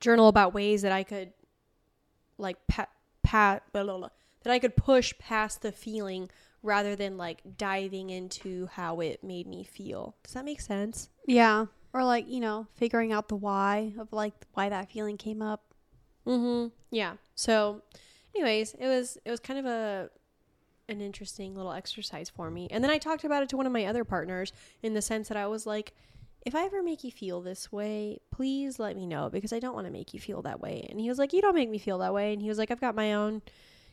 [0.00, 1.32] journal about ways that I could
[2.38, 2.90] like pat
[3.22, 4.08] pat blah, blah, blah,
[4.42, 6.30] that I could push past the feeling
[6.62, 10.16] rather than like diving into how it made me feel.
[10.22, 11.10] Does that make sense?
[11.26, 11.66] Yeah.
[11.92, 15.62] Or like, you know, figuring out the why of like why that feeling came up.
[16.26, 16.68] Mm-hmm.
[16.90, 17.14] Yeah.
[17.34, 17.82] So
[18.34, 20.10] anyways, it was it was kind of a
[20.88, 22.68] an interesting little exercise for me.
[22.70, 25.28] And then I talked about it to one of my other partners in the sense
[25.28, 25.92] that I was like,
[26.44, 29.74] if I ever make you feel this way, please let me know because I don't
[29.74, 30.86] want to make you feel that way.
[30.90, 32.32] And he was like, You don't make me feel that way.
[32.32, 33.42] And he was like, I've got my own.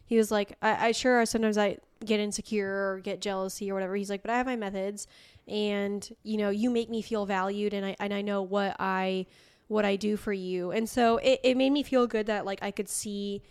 [0.06, 3.95] He was like, I, I sure sometimes I get insecure or get jealousy or whatever.
[3.95, 5.06] He's like, but I have my methods,
[5.47, 9.28] and you know, you make me feel valued, and I and I know what I
[9.67, 10.71] what I do for you.
[10.71, 13.43] And so it, it made me feel good that like I could see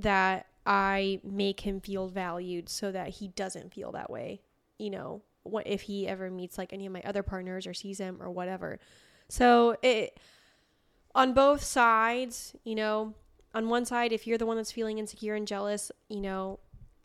[0.00, 4.40] that I make him feel valued so that he doesn't feel that way,
[4.78, 7.98] you know, what if he ever meets like any of my other partners or sees
[7.98, 8.80] them or whatever.
[9.28, 10.18] So it
[11.14, 13.14] on both sides, you know,
[13.54, 16.58] on one side if you're the one that's feeling insecure and jealous, you know,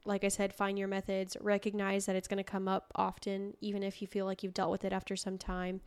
[0.06, 3.84] like I said, find your methods, recognize that it's going to come up often even
[3.84, 5.82] if you feel like you've dealt with it after some time.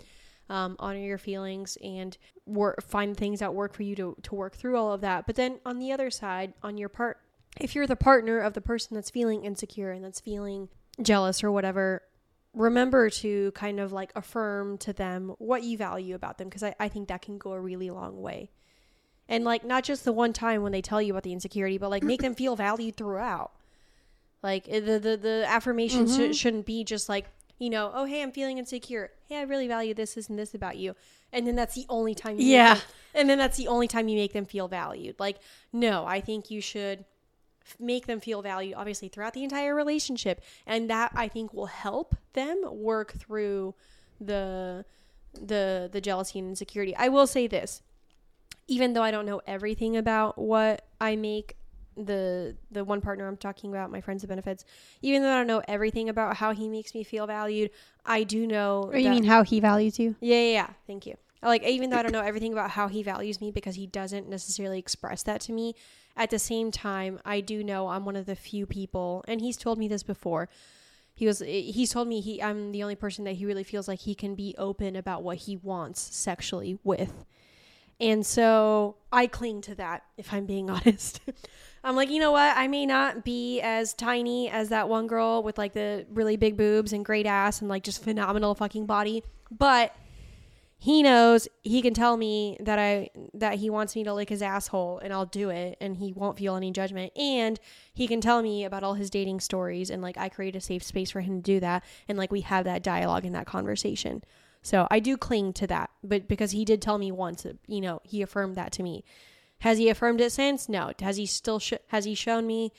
[0.51, 4.55] Um, honor your feelings and work, find things that work for you to, to work
[4.55, 5.27] through all of that.
[5.27, 7.19] But then on the other side, on your part,
[7.59, 10.69] if you're the partner of the person that's feeling insecure and that's feeling
[11.01, 12.03] jealous or whatever,
[12.55, 16.75] remember to kind of like affirm to them what you value about them because I,
[16.79, 18.51] I think that can go a really long way.
[19.29, 21.91] And like not just the one time when they tell you about the insecurity, but
[21.91, 23.53] like make them feel valued throughout.
[24.43, 27.27] Like eh, the the, the affirmations sh- shouldn't be just like,
[27.65, 29.11] you know, oh hey, I'm feeling insecure.
[29.29, 30.95] Hey, I really value this, this, and this about you.
[31.33, 32.75] And then that's the only time you Yeah.
[32.75, 32.83] them-
[33.17, 35.17] and then that's the only time you make them feel valued.
[35.19, 35.39] Like,
[35.73, 37.05] no, I think you should
[37.79, 42.15] make them feel valued obviously throughout the entire relationship and that i think will help
[42.35, 43.75] them work through
[44.21, 44.85] the
[45.33, 47.81] the the jealousy and insecurity i will say this
[48.69, 51.57] even though i don't know everything about what i make
[51.97, 54.65] the the one partner I'm talking about, my friends of benefits,
[55.03, 57.71] even though I don't know everything about how he makes me feel valued,
[58.05, 58.91] I do know.
[58.93, 60.17] Or you mean how he values you?
[60.21, 60.71] Yeah, yeah, yeah.
[60.87, 61.17] Thank you.
[61.43, 64.29] Like, even though I don't know everything about how he values me because he doesn't
[64.29, 65.75] necessarily express that to me,
[66.17, 69.59] at the same time, I do know I'm one of the few people, and he's
[69.59, 70.49] told me this before.
[71.15, 73.89] He was, eh, he's told me he, I'm the only person that he really feels
[73.89, 77.27] like he can be open about what he wants sexually with.
[78.01, 81.21] And so I cling to that, if I'm being honest.
[81.85, 82.57] I'm like, you know what?
[82.57, 86.57] I may not be as tiny as that one girl with like the really big
[86.57, 89.95] boobs and great ass and like just phenomenal fucking body, but
[90.79, 94.43] he knows he can tell me that I that he wants me to lick his
[94.43, 97.61] asshole and I'll do it and he won't feel any judgment and
[97.93, 100.83] he can tell me about all his dating stories and like I create a safe
[100.83, 104.25] space for him to do that and like we have that dialogue and that conversation.
[104.63, 108.01] So I do cling to that, but because he did tell me once, you know,
[108.03, 109.05] he affirmed that to me.
[109.65, 110.69] Has he affirmed it since?
[110.69, 110.93] No.
[111.01, 112.71] Has he still sh- has he shown me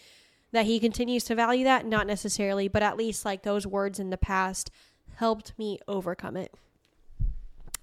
[0.51, 1.83] that he continues to value that?
[1.83, 4.69] Not necessarily, but at least like those words in the past
[5.15, 6.53] helped me overcome it.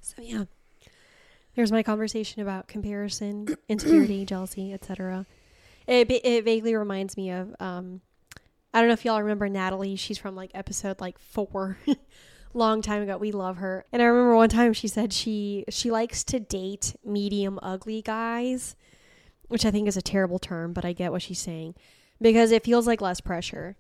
[0.01, 0.45] So yeah.
[1.57, 5.27] There's my conversation about comparison, insecurity, jealousy, etc.
[5.89, 8.03] It it vaguely reminds me of um
[8.73, 9.97] I don't know if y'all remember Natalie.
[9.97, 11.77] She's from like episode like 4.
[12.55, 13.17] Long time ago.
[13.17, 13.85] We love her.
[13.93, 18.77] And I remember one time she said she she likes to date medium ugly guys,
[19.53, 21.75] which I think is a terrible term, but I get what she's saying
[22.21, 23.77] because it feels like less pressure.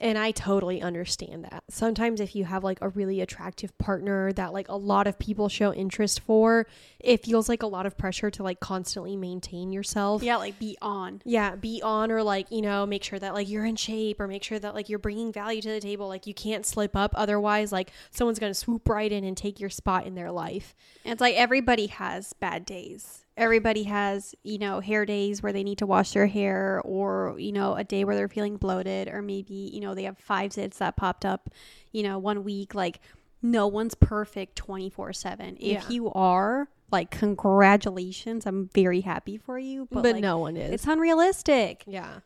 [0.00, 1.64] And I totally understand that.
[1.68, 5.48] Sometimes if you have like a really attractive partner that like a lot of people
[5.48, 6.66] show interest for,
[7.00, 10.22] it feels like a lot of pressure to like constantly maintain yourself.
[10.22, 11.22] Yeah, like be on.
[11.24, 14.28] Yeah, be on or like, you know, make sure that like you're in shape or
[14.28, 16.06] make sure that like you're bringing value to the table.
[16.06, 19.58] Like you can't slip up otherwise like someone's going to swoop right in and take
[19.58, 20.74] your spot in their life.
[21.04, 23.23] And it's like everybody has bad days.
[23.36, 27.50] Everybody has, you know, hair days where they need to wash their hair or, you
[27.50, 30.78] know, a day where they're feeling bloated or maybe, you know, they have five zits
[30.78, 31.50] that popped up,
[31.90, 32.74] you know, one week.
[32.74, 33.00] Like
[33.42, 35.56] no one's perfect 24/7.
[35.56, 35.88] If Yeah.
[35.88, 38.46] you are, like congratulations.
[38.46, 40.70] I'm very happy for you, but, But, like, no one is.
[40.72, 41.82] it's unrealistic.
[41.88, 42.20] yeah.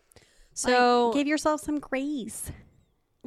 [0.52, 2.50] So So give yourself some grace.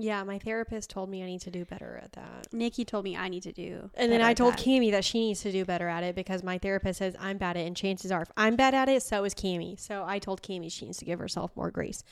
[0.01, 2.47] Yeah, my therapist told me I need to do better at that.
[2.51, 3.89] Niki told me I need to do.
[3.95, 4.59] And then I told that.
[4.59, 7.57] Cami that she needs to do better at it because my therapist says I'm bad
[7.57, 9.79] at it, and chances are if I'm bad at it, so is Cami.
[9.79, 12.03] So I told Cami she needs to give herself more grace.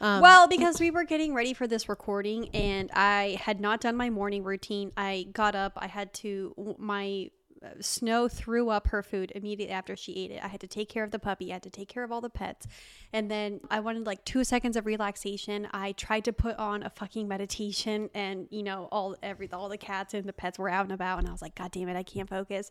[0.00, 3.96] Um, well, because we were getting ready for this recording and I had not done
[3.96, 4.92] my morning routine.
[4.96, 5.72] I got up.
[5.76, 7.30] I had to, my
[7.64, 10.42] Uh, Snow threw up her food immediately after she ate it.
[10.42, 11.50] I had to take care of the puppy.
[11.50, 12.66] I had to take care of all the pets.
[13.12, 15.68] And then I wanted like two seconds of relaxation.
[15.72, 19.78] I tried to put on a fucking meditation and, you know, all, every, all the
[19.78, 21.18] cats and the pets were out and about.
[21.18, 22.70] And I was like, God damn it, I can't focus.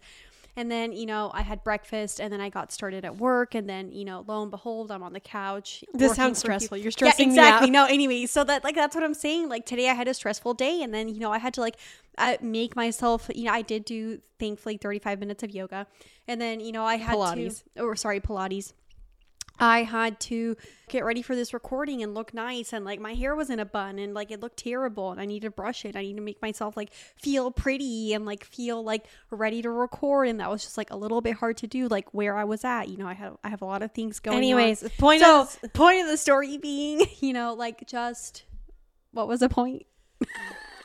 [0.58, 3.56] And then, you know, I had breakfast and then I got started at work.
[3.56, 5.84] And then, you know, lo and behold, I'm on the couch.
[5.94, 6.78] This sounds stressful.
[6.78, 7.72] You're stressing me yeah, exactly.
[7.72, 9.50] No, anyway, so that like that's what I'm saying.
[9.50, 11.78] Like today I had a stressful day, and then you know I had to like
[12.18, 13.30] uh, make myself.
[13.34, 15.88] You know, I did do thankfully 35 minutes of yoga,
[16.28, 17.64] and then you know I had Pilates.
[17.76, 18.74] to or sorry Pilates.
[19.60, 20.58] I had to
[20.90, 23.66] get ready for this recording and look nice and like my hair was in a
[23.66, 25.96] bun and like it looked terrible and I need to brush it.
[25.96, 30.28] I need to make myself like feel pretty and like feel like ready to record
[30.28, 32.64] and that was just like a little bit hard to do like where I was
[32.66, 32.90] at.
[32.90, 34.44] You know, I have I have a lot of things going on.
[34.44, 38.44] anyways, point So, of point of the story being, you know, like just
[39.12, 39.86] what was the point?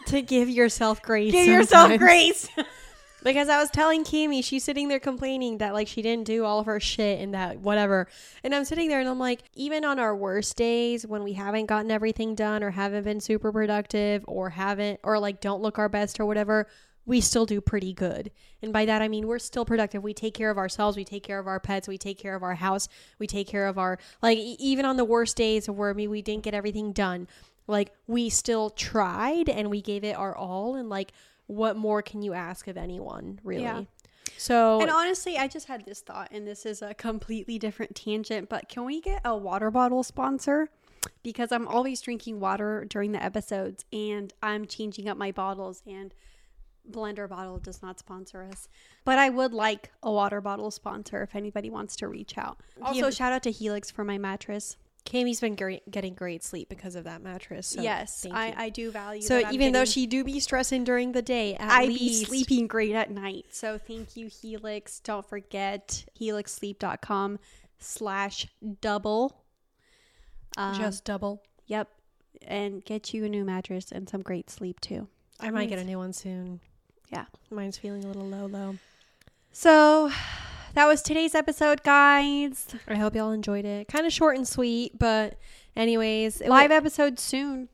[0.07, 1.33] to give yourself grace.
[1.33, 2.49] Give yourself grace.
[3.23, 6.61] Because I was telling Cami, she's sitting there complaining that like she didn't do all
[6.61, 8.09] of her shit and that whatever.
[8.43, 11.67] And I'm sitting there and I'm like, even on our worst days when we haven't
[11.67, 15.89] gotten everything done or haven't been super productive or haven't or like don't look our
[15.89, 16.67] best or whatever,
[17.05, 18.31] we still do pretty good.
[18.63, 20.03] And by that I mean we're still productive.
[20.03, 22.43] We take care of ourselves, we take care of our pets, we take care of
[22.43, 26.09] our house, we take care of our like even on the worst days where maybe
[26.09, 27.29] we didn't get everything done,
[27.67, 31.13] like we still tried and we gave it our all and like
[31.51, 33.83] what more can you ask of anyone really Yeah.
[34.37, 38.49] so And honestly, I just had this thought, and this is a completely different tangent,
[38.49, 40.69] but can we get a water bottle sponsor?
[41.23, 46.15] Because I'm always drinking water during the episodes, and I'm changing up my bottles, and
[46.89, 48.69] Blender Bottle does not sponsor us.
[49.05, 52.61] But I would like a water bottle sponsor if anybody wants to reach out.
[52.83, 54.77] Also, shout out to Helix for my mattress.
[55.05, 58.55] Cami's been great, getting great sleep because of that mattress so yes, I.
[58.57, 61.87] I do value so even though she do be stressing during the day at I
[61.87, 63.47] be sleeping great at night.
[63.51, 65.01] So thank you, Helix.
[65.01, 67.39] Don't forget helixsleep.com
[67.79, 68.47] slash
[68.81, 69.37] double.
[70.57, 71.89] Um, just double yep.
[72.47, 75.09] And get you a new mattress and some great sleep too.
[75.41, 76.61] i might get a new one soon
[77.11, 77.25] Yeah.
[77.51, 78.77] mine's feeling a little low low
[79.53, 80.11] So
[80.81, 82.69] that was today's episode, guys.
[82.89, 83.87] I hope y'all enjoyed it.
[83.87, 85.37] Kind of short and sweet, but
[85.77, 87.69] anyways, Live episode soon.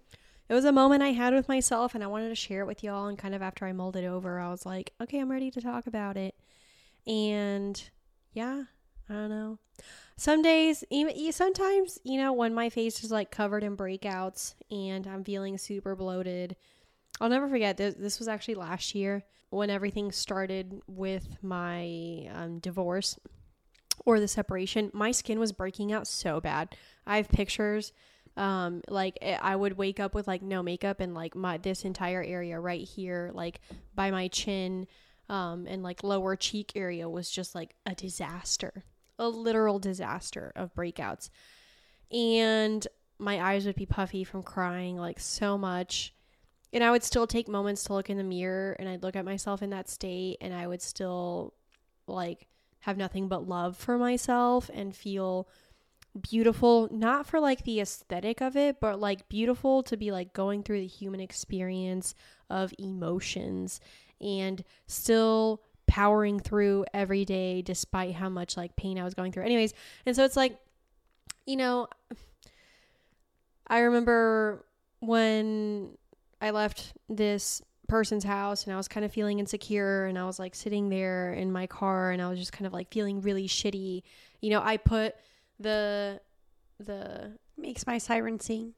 [0.48, 2.82] it was a moment I had with myself and I wanted to share it with
[2.82, 5.52] y'all and kind of after I mulled it over, I was like, okay, I'm ready
[5.52, 6.34] to talk about it.
[7.06, 7.80] And
[8.32, 8.64] yeah,
[9.08, 9.60] I don't know.
[10.16, 15.06] Some days, even sometimes, you know, when my face is like covered in breakouts and
[15.06, 16.56] I'm feeling super bloated,
[17.20, 17.94] I'll never forget this.
[17.94, 23.18] This was actually last year when everything started with my um, divorce
[24.04, 24.90] or the separation.
[24.92, 26.74] My skin was breaking out so bad.
[27.06, 27.92] I have pictures.
[28.36, 31.84] Um, like eh, I would wake up with like no makeup and like my this
[31.84, 33.60] entire area right here, like
[33.94, 34.86] by my chin,
[35.28, 38.84] um, and like lower cheek area was just like a disaster,
[39.18, 41.30] a literal disaster of breakouts.
[42.12, 42.86] And
[43.18, 46.12] my eyes would be puffy from crying like so much.
[46.72, 49.24] And I would still take moments to look in the mirror and I'd look at
[49.24, 51.54] myself in that state and I would still
[52.06, 52.46] like
[52.80, 55.48] have nothing but love for myself and feel
[56.20, 60.62] beautiful not for like the aesthetic of it but like beautiful to be like going
[60.62, 62.14] through the human experience
[62.48, 63.80] of emotions
[64.20, 69.44] and still powering through every day despite how much like pain I was going through.
[69.44, 69.74] Anyways
[70.06, 70.58] and so it's like
[71.44, 71.88] you know
[73.66, 74.64] I remember
[75.00, 75.98] when
[76.40, 80.38] I left this person's house and I was kind of feeling insecure and I was
[80.38, 83.46] like sitting there in my car and I was just kind of like feeling really
[83.46, 84.02] shitty.
[84.40, 85.14] You know, I put
[85.58, 86.20] the
[86.78, 88.74] the Makes my siren sing.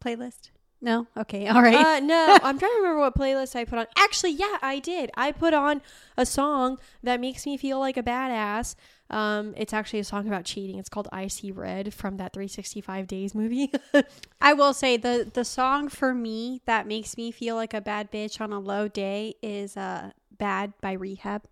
[0.00, 0.50] Playlist.
[0.80, 1.06] No.
[1.16, 1.46] Okay.
[1.48, 1.74] All right.
[1.74, 3.86] uh no, I'm trying to remember what playlist I put on.
[3.96, 5.10] Actually, yeah, I did.
[5.16, 5.82] I put on
[6.16, 8.74] a song that makes me feel like a badass.
[9.10, 10.78] Um it's actually a song about cheating.
[10.78, 13.72] It's called I See Red from that 365 Days movie.
[14.40, 18.12] I will say the the song for me that makes me feel like a bad
[18.12, 21.42] bitch on a low day is uh "Bad" by Rehab.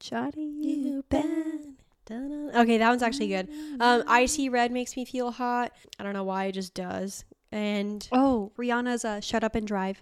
[0.00, 1.74] Shawty, you bad.
[2.12, 3.48] Okay, that one's actually good.
[3.78, 5.72] Um, I See Red makes me feel hot.
[5.98, 7.24] I don't know why, it just does.
[7.52, 10.00] And Oh, Rihanna's uh, "Shut Up and Drive."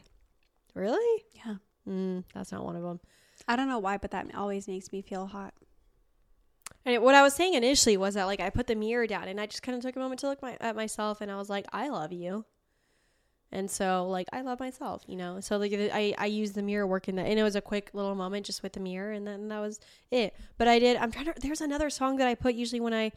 [0.74, 1.56] really, Yeah.
[1.88, 3.00] mm, that's not one of them.
[3.48, 5.54] I don't know why, but that always makes me feel hot.
[6.84, 9.40] And what I was saying initially was that like I put the mirror down and
[9.40, 11.50] I just kind of took a moment to look my, at myself and I was
[11.50, 12.44] like, I love you.
[13.50, 15.40] And so like I love myself, you know.
[15.40, 17.90] So like I I used the mirror work in that, and it was a quick
[17.94, 19.80] little moment just with the mirror, and then that was
[20.10, 20.36] it.
[20.58, 20.98] But I did.
[20.98, 21.34] I'm trying to.
[21.40, 23.10] There's another song that I put usually when I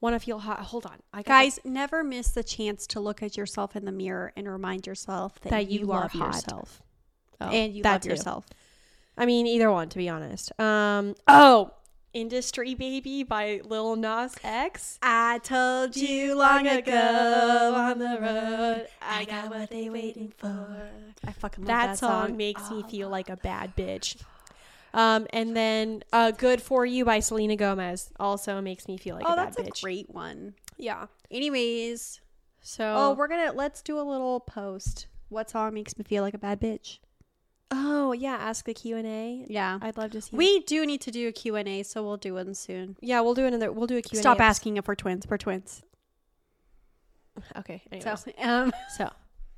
[0.00, 0.60] want to feel hot.
[0.60, 4.32] Hold on, I Guys, never miss the chance to look at yourself in the mirror
[4.36, 6.82] and remind yourself that, that you, you, are love hot yourself.
[7.40, 8.10] Oh, and you love too.
[8.10, 8.46] yourself.
[9.16, 10.58] I mean, either one, to be honest.
[10.60, 11.14] Um.
[11.28, 11.72] Oh,
[12.12, 14.98] "Industry Baby" by Lil Nas X.
[15.02, 20.90] I told you long ago on the road, I got what they waiting for.
[21.26, 24.16] I fucking love That, that, song, makes me feel like a bad bitch.
[24.92, 29.24] Um, and then uh, "Good for You" by Selena Gomez also makes me feel like
[29.28, 29.78] oh, a bad that's bitch.
[29.80, 30.54] a great one.
[30.78, 31.06] yeah.
[31.30, 32.20] Anyways,
[32.60, 35.06] So oh, we're gonna let's do a little post.
[35.28, 36.98] What song makes me feel like a bad bitch?
[37.72, 39.44] oh yeah, ask the Q and A.
[39.48, 40.36] Yeah, I'd love to see.
[40.36, 42.96] we do need to do a Q and A, so we'll do one soon.
[43.00, 43.70] yeah, we'll do another.
[43.70, 44.22] We'll do a Q and A.
[44.22, 45.24] Stop asking if we're twins.
[45.28, 45.82] We're twins.
[47.56, 47.82] Okay.
[48.00, 49.08] So, um, So,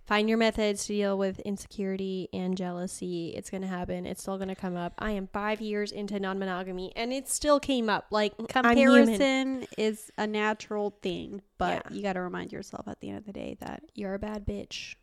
[0.05, 3.31] find your methods to deal with insecurity and jealousy.
[3.37, 4.05] It's going to happen.
[4.07, 4.95] It's still going to come up.
[4.99, 8.07] I am five years into non monogamy and it still came up.
[8.11, 11.97] Like, comparison is a natural thing, but Yeah.
[11.97, 14.45] you got to remind yourself at the end of the day that You're a bad
[14.47, 14.95] bitch.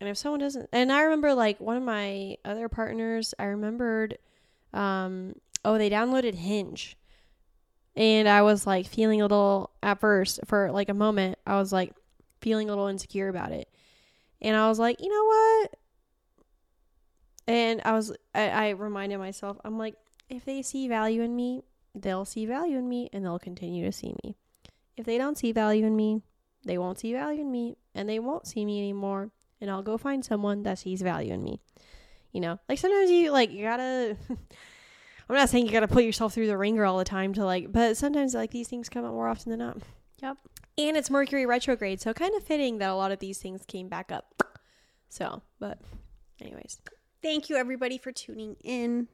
[0.00, 4.18] And if someone doesn't, and I remember like one of my other partners, I remembered,
[4.74, 5.34] um,
[5.64, 6.96] oh, they downloaded Hinge.
[7.94, 11.72] And I was like feeling a little, at first, for like a moment, I was
[11.72, 11.94] like
[12.40, 13.68] feeling a little insecure about it.
[14.42, 15.70] And I was like, you know what?
[17.46, 19.94] And I was, I, I reminded myself, I'm like,
[20.28, 21.62] if they see value in me,
[21.94, 24.36] they'll see value in me and they'll continue to see me.
[24.96, 26.22] If they don't see value in me,
[26.64, 29.30] they won't see value in me and they won't see me anymore.
[29.60, 31.60] And I'll go find someone that sees value in me.
[32.32, 36.34] You know, like sometimes you like, you gotta, I'm not saying you gotta put yourself
[36.34, 39.12] through the ringer all the time to like, but sometimes like these things come up
[39.12, 39.78] more often than not.
[40.22, 40.36] Yep.
[40.78, 43.88] And it's Mercury retrograde, so kind of fitting that a lot of these things came
[43.88, 44.42] back up.
[45.08, 45.78] So, but
[46.40, 46.80] anyways,
[47.22, 49.08] Thank you everybody for tuning in.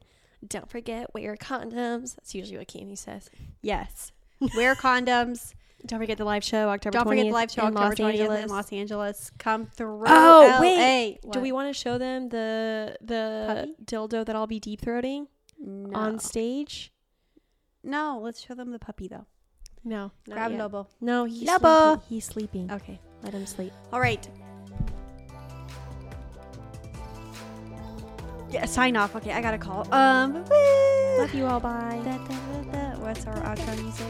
[0.47, 2.15] don't forget wear condoms.
[2.15, 3.29] That's usually what Candy says.
[3.61, 4.11] Yes.
[4.55, 5.53] Wear condoms.
[5.85, 6.97] Don't forget the live show October.
[6.97, 8.43] Don't 20th forget the live show in October Los 20th Angeles.
[8.43, 9.31] in Los Angeles.
[9.37, 10.03] Come through.
[10.07, 10.61] Oh LA.
[10.61, 13.83] wait, do we want to show them the the Puppy?
[13.83, 15.27] dildo that I'll be deep throating
[15.59, 15.97] no.
[15.97, 16.93] on stage?
[17.83, 19.25] No, let's show them the puppy though.
[19.83, 20.59] No, not Grab yet.
[20.59, 20.87] Lobo.
[21.01, 21.93] No, he's Lobo.
[21.95, 22.03] sleeping.
[22.09, 22.71] He's sleeping.
[22.71, 22.99] Okay.
[23.23, 23.71] Let him sleep.
[23.91, 24.27] All right.
[28.51, 29.15] Yeah, sign off.
[29.15, 29.91] Okay, I got a call.
[29.93, 31.17] Um, woo!
[31.19, 31.59] Love you all.
[31.59, 32.01] Bye.
[32.03, 32.99] Da, da, da, da.
[32.99, 34.07] What's our outro music?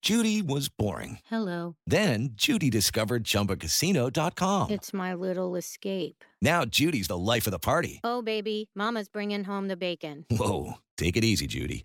[0.00, 1.18] Judy was boring.
[1.26, 1.74] Hello.
[1.86, 4.70] Then Judy discovered ChumbaCasino.com.
[4.70, 6.24] It's my little escape.
[6.40, 8.00] Now Judy's the life of the party.
[8.02, 10.24] Oh, baby, Mama's bringing home the bacon.
[10.30, 11.84] Whoa, take it easy, Judy.